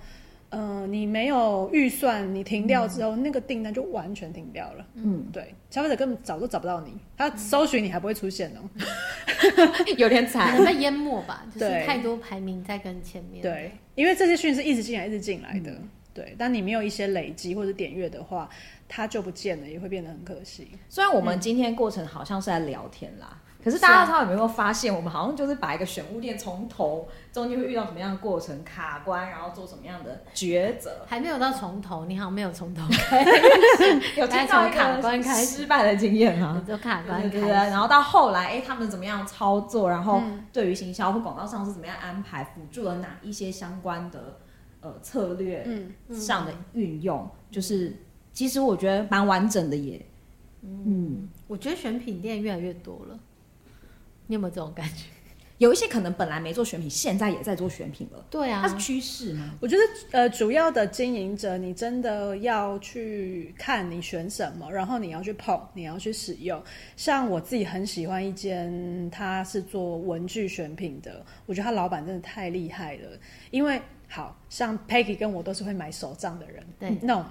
[0.53, 4.85] 嗯、呃，你没有预算，你停掉之后，嗯、那个订单就完全停掉了。
[4.95, 8.61] 嗯，对，消费者根本找都找不到你，他搜寻你还不会出现哦，
[9.97, 13.41] 有点惨，可能被淹没吧，就是太多排名在跟前面。
[13.41, 15.71] 对，因为这些讯息是一直进来，一直进来的。
[15.71, 18.49] 嗯、对，当你没有一些累积或者点阅的话，
[18.87, 20.67] 它就不见了，也会变得很可惜。
[20.87, 23.41] 虽然我们今天过程好像是在聊天啦。
[23.63, 31.05] 可是大家知道有没有发现，我们好像就是把一个选物店从头中间会遇到什么样的过程卡关，然后做什么样的抉择？
[31.07, 33.23] 还没有到从头，你好像没有从头 开，
[34.17, 36.63] 有从卡关开失败的经验吗？
[36.67, 37.49] 就卡关，对对。
[37.49, 39.89] 然后到后来，哎，他们怎么样操作？
[39.89, 42.43] 然后对于行销或广告上是怎么样安排？
[42.53, 44.37] 辅助了哪一些相关的
[44.81, 45.65] 呃策略
[46.11, 47.27] 上的运用？
[47.49, 47.95] 就是
[48.33, 50.05] 其实我觉得蛮完整的耶。
[50.61, 53.17] 嗯，我觉得选品店越来越多了。
[54.33, 55.03] 你有没有这种感觉？
[55.59, 58.25] 有一些可能本来没做选品，现在也在做选品了。
[58.31, 59.53] 对啊，它是趋势吗？
[59.61, 66.61] 我觉得，呃，主要的经营者，你真的要去看你选什么，然后你要去碰，你要去使用。
[66.97, 73.09] 像我自己很喜欢一间，他是做文具选品的，我觉得他老板真的太厉害了。
[73.51, 73.79] 因为
[74.09, 77.23] 好像 Peggy 跟我都是会买手账的人，对，那种。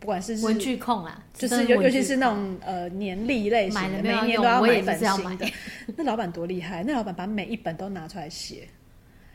[0.00, 5.46] 不管是文具控啊，就是尤尤其是那种呃年历类型的，每一年都要买一本新的。
[5.96, 6.82] 那老板多厉害！
[6.82, 8.68] 那老板把每一本都拿出来写，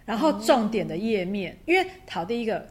[0.05, 2.68] 然后重点的页面，因为淘第一个，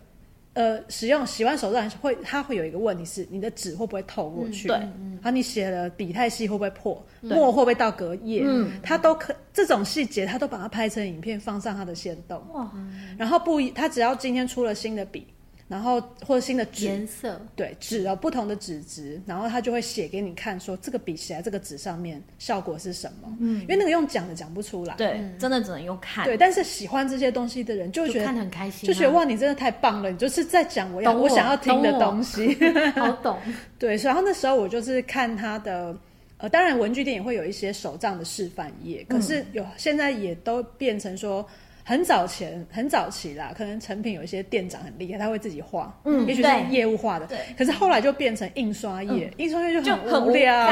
[0.52, 4.68] 呃，使用洗完手账会，它会有一个问题是，你的纸会不会透过去？
[4.68, 7.02] 对，然后，你写的笔太细会不会破？
[7.22, 8.42] 墨会不会到隔页？
[8.44, 12.42] 嗯，它都可这种细节，它都把它拍成影片放上它的线动。
[12.52, 12.70] 哇，
[13.16, 15.26] 然后不，它只要今天出了新的笔。
[15.68, 23.36] 然后或者新的纸颜色，对纸啊不同的纸质，然后他就会写给你看，说这个笔写在这个纸上面效果是什么？
[23.38, 26.24] 嗯，因为那个用讲的讲不出来，对，真的只能用看。
[26.24, 32.56] 对，但是喜欢这些东西的人就会觉得看得很开心，就觉得哇，你真的太棒了，你就是在讲我要我想要听的东西，
[32.96, 33.38] 好懂。
[33.78, 35.94] 对，然后那时候我就是看他的，
[36.38, 41.46] 呃，当然文具店也会有一些手账的示范页，可是有现在也都变成说。
[41.88, 47.38] 很早前，很早期啦，可能成品有一些店长很厉害，他会自己画，嗯，也许是业务画的，对。
[47.56, 50.68] 可是后来就变成印刷业，嗯、印刷业就很无聊，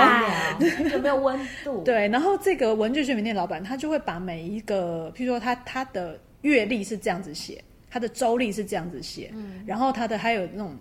[0.93, 1.83] 有没有温度。
[1.89, 10.77] 对，然后这个文具选品店老板，他就会把每一个，譬如说他他的月历是这样子写，他的周历是这样子写，嗯，然后他的还有那种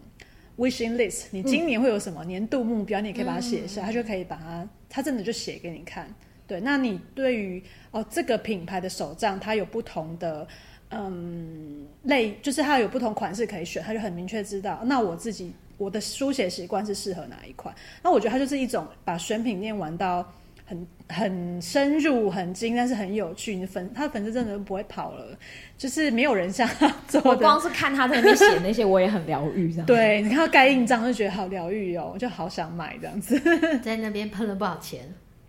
[0.57, 6.13] wishing list，你今年会有什么年度目标，你也可以把它写下，他就可以把它，他真的就写给你看。
[6.47, 7.63] 对，那你对于
[7.95, 10.47] 哦这个品牌的手账，它有不同的
[10.91, 17.73] 嗯类，就是它有不同款式可以选，他就很明确知道，那我自己我的书写习惯是适合哪一款。
[18.03, 20.29] 那我觉得它就是一种把选品念完到。
[20.67, 23.53] 很很深入，很精，但是很有趣。
[23.53, 25.37] 你的粉，他的粉丝真的不会跑了，
[25.77, 27.29] 就是没有人像他做的。
[27.29, 29.71] 我光是看他在那边写那些，我也很疗愈。
[29.71, 33.39] 这样对，你看他盖印章就觉得好疗愈哦，我就好想买这样子。
[33.83, 35.01] 在那边喷了不少钱，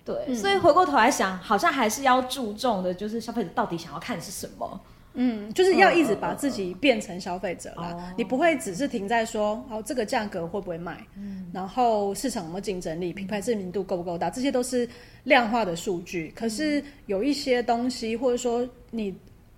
[0.07, 4.81] 对，嗯、所以回过头来想，好像还是要注重的，就是消费者到底想要看的是什么。
[5.19, 7.93] 嗯，就是要一直把自己变成消费者啦。
[7.99, 11.05] 嗯、你不会只是停在说，哦，这个价格会不会卖？
[11.17, 14.89] 嗯，然后市场有没有竞争力，品牌知名度够不够大，这些都是
[15.25, 16.33] 量化的数据。
[16.37, 19.13] 可是有一些东西，或者说你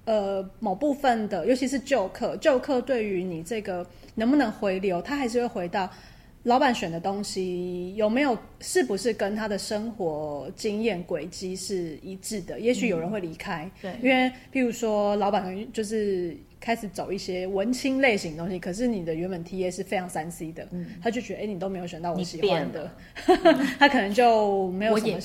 [0.05, 3.85] 呃某部分的，尤其是旧客，旧客对于你这个
[4.15, 5.91] 能不能回流，他还是会回到。
[6.45, 12.59] 老板选的东西有没有，是不是跟他的生活经验轨迹是一致的？
[12.59, 22.91] 也许有人会离开，嗯、对，因为譬如说老板就是开始走一些文青类型的东西，可是你的原本 TA 是非常三 C 的，嗯、他就觉得哎、欸，你都没有选到我喜欢的，
[23.79, 25.19] 他可能就没有什么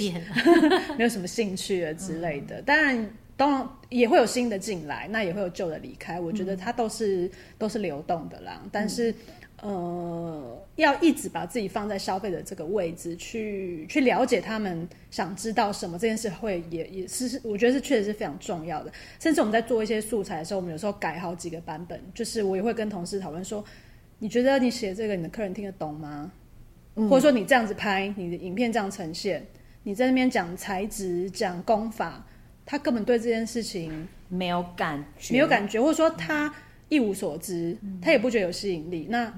[0.97, 2.59] 没有什么兴趣了之类的。
[2.59, 6.19] 嗯、当然，当然也会有新的进来，那也会有旧的离开。
[6.19, 9.13] 我觉得它都是、嗯、都是流动的啦，但是。
[9.63, 18.91] 嗯呃，要一直把自己放在消费者这个位置，去去了解他们想知道什么这件事，会也也是我觉得是确实是非常重要的。
[19.19, 23.63] 甚至我们在做一些素材的时候，我们有时候改好几个版本，就是我也会跟同事讨论说，
[24.19, 26.31] 你觉得你写这个你的客人听得懂吗？
[26.95, 29.43] 嗯、或者说你这样子拍，你的影片这样呈现，
[29.83, 32.23] 你在那边讲材质、讲功法，
[32.65, 36.53] 他根本对这件事情没有感觉，没有感觉，或者说他
[36.93, 39.07] 一无所知，嗯、他也不觉得有吸引力。
[39.09, 39.33] 那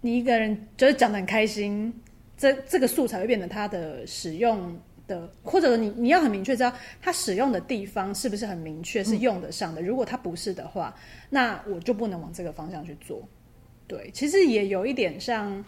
[0.00, 1.92] 你一个人就是讲的很开心，
[2.36, 4.74] 这这个素材会变成他的使用
[5.06, 9.82] 的，或者你你要很明确知道他使用的地方是不是很明确是用得上的。
[9.82, 10.94] 嗯、如果他不是的话，
[11.28, 13.22] 那我就不能往这个方向去做。
[13.86, 15.62] 对，其实也有一点像，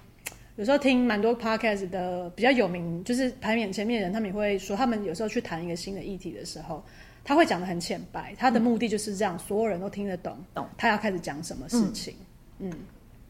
[0.56, 6.82] 有时候听蛮多 podcast 的比较有名，就是排名前面的人，他们也会说，他们有时候去谈一个新的议题的时候，
[7.26, 12.14] 他会讲的很浅白，他的目的就是这样，嗯、所有人都听得懂，懂他要开始讲什么事情，
[12.60, 12.70] 嗯。
[12.70, 12.78] 嗯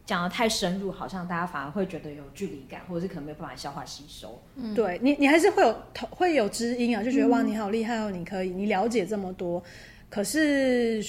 [0.07, 4.41] 讲得太深入，好像大家反而会觉得有距离感，或者是可能没有办法消化吸收。
[4.55, 5.75] 嗯，对你，你还是会有
[6.09, 9.61] 会有知音啊，就觉得、嗯、哇，你好厉害哦，你可以，你了解这么多。
[10.09, 11.03] 可是，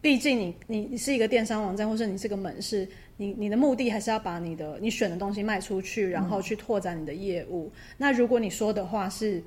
[0.00, 7.72] 毕竟你你是一个电商网站，或者你是个门市，你你的目的还是要把你的你选的东西卖出去，然后去拓展你的业务。
[7.74, 9.42] 嗯、那如果你说的话是。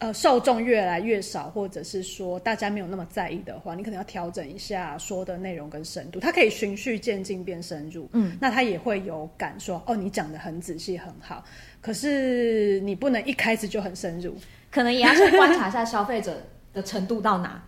[0.00, 6.20] 呃，受众越来越少，或者是说大家没有那么在意的话，你可能要调整一下说的内容跟深度。
[6.20, 11.42] 它可以循序渐进变深入，嗯，那他也会有感说，哦，你讲的很仔细很好，
[11.80, 14.36] 可是你不能一开始就很深入，
[14.70, 16.42] 可能也要去观察一下消费者
[16.72, 17.60] 的程度到哪，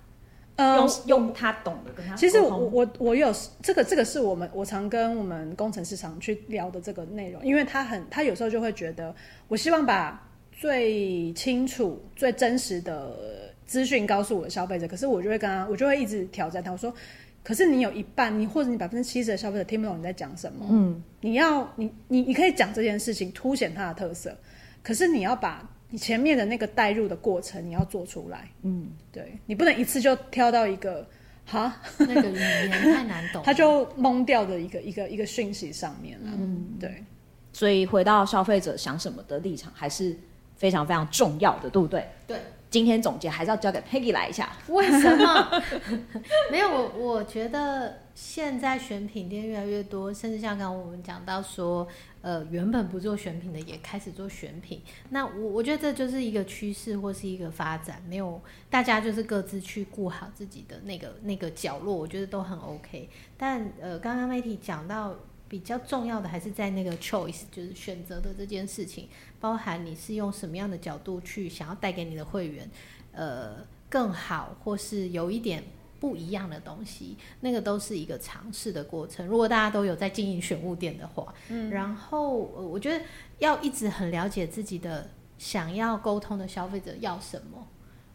[0.55, 2.14] 呃，用用他懂的跟他。
[2.14, 9.12] 其实我我我有这个这个是我们我常跟我们工程师常去聊的这个内容，因为他很他有时候就会觉得，
[9.49, 10.24] 我希望把。
[10.61, 13.17] 最清楚、最真实的
[13.65, 16.71] 资讯告诉我的消费者，可是我就会跟他，我就会一直挑战他。
[16.71, 16.95] 我说
[17.43, 20.67] ：“可是你有一半，你或者你百分之七十的消费者听不懂你在讲什么。
[20.69, 24.37] 嗯，你要你你你可以讲这件事情，凸显它的特色。
[24.83, 28.47] 可是你要把你前面的那个带入的过程，你要做出来。
[28.61, 31.09] 嗯，对，你不能一次就挑到一个
[31.47, 36.31] 哈那个语言太难懂， 他就懵掉的一个一个一个讯息上面了。
[36.39, 37.03] 嗯，对。
[37.51, 40.15] 所以回到消费者想什么的立场，还是。
[40.61, 42.07] 非常非常重要的，对不对？
[42.27, 42.39] 对，
[42.69, 44.53] 今天总结还是要交给 Peggy 来一下。
[44.69, 45.63] 为什么？
[46.53, 51.89] 没有，我我觉得现在选品店越来越多，甚至像刚刚我们讲到说，
[52.21, 54.83] 呃，原本不做选品的也开始做选品。
[55.09, 58.39] 那我我觉得这就是一个趋势或是一个发展，没有
[58.69, 63.09] 大家就是各自去顾好自己的那个那个角落，我觉得都很 OK。
[63.39, 65.15] 但呃，刚刚 Matty 讲到。
[65.51, 69.09] 比较重要的还是在那个 choice，就是选择的这件事情，
[69.40, 72.70] 包含你是用什么样的角度去想要带给你的会员，
[73.11, 73.57] 呃，
[73.88, 75.64] 更好或是有一点
[75.98, 79.26] 不一样的东西，那个都是一个尝试的过程。
[79.26, 83.05] 如果大家都有在经营选物店的话，嗯，然后呃，我觉得
[83.40, 87.66] 要一直很了解自己的想要沟通的消费者要什么，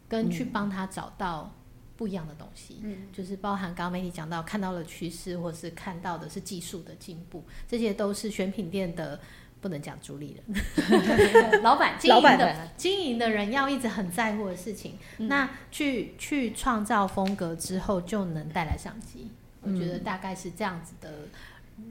[0.08, 1.54] 跟去帮他找到。
[1.98, 9.20] 不一样的东西，嗯，就是包含刚刚 Matty 讲到看到了趋势，或是看到的是技术的进步，这些都是选品店的
[9.62, 14.98] 不能讲主理人， 老板 经营的经营的人要一直很在乎的事情。
[15.18, 19.32] 嗯、那去去创造风格之后，就能带来商机。
[19.64, 21.10] 嗯、我觉得大概是这样子的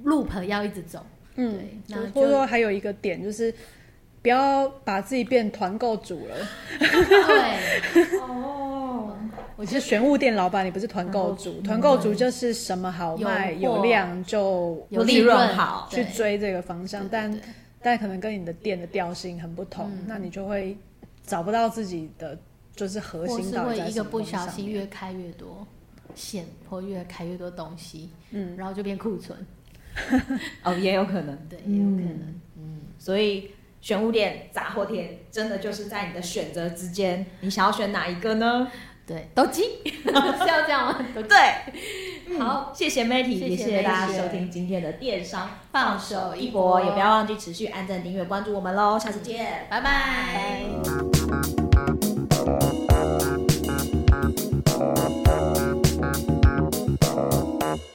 [0.04, 1.04] loop 要一直走。
[1.36, 3.52] 嗯，那或者说还有一个点就是，
[4.22, 6.36] 不要把自己变团购主了。
[6.78, 8.73] 对，哦，
[9.56, 17.40] 我觉得选物店老板，你不是团购主，团购主就是什么好卖有量就有利润好，去追这个方向，但
[17.82, 20.76] 但可能跟你的店的调性很不同，那你就会
[21.24, 22.36] 找不到自己的
[22.74, 23.64] 就是核心到底在什么。
[23.64, 25.66] 或是会一个不小心越开越多
[26.14, 29.38] 线，或越开越多东西，嗯，然后就变库存。
[30.64, 38.68] 哦，也有可能，对，也有可能，嗯，所以选物店、杂货店，真的就是在你的选择之间，你想要选哪一个呢？
[39.06, 40.98] 对，斗鸡，是要这样吗？
[41.28, 51.73] 对，好，谢谢 Matty，也谢谢大家收听今天的电商放手一搏，也不要忘记持续按赞、订阅、关注我们喽，下次见，拜拜。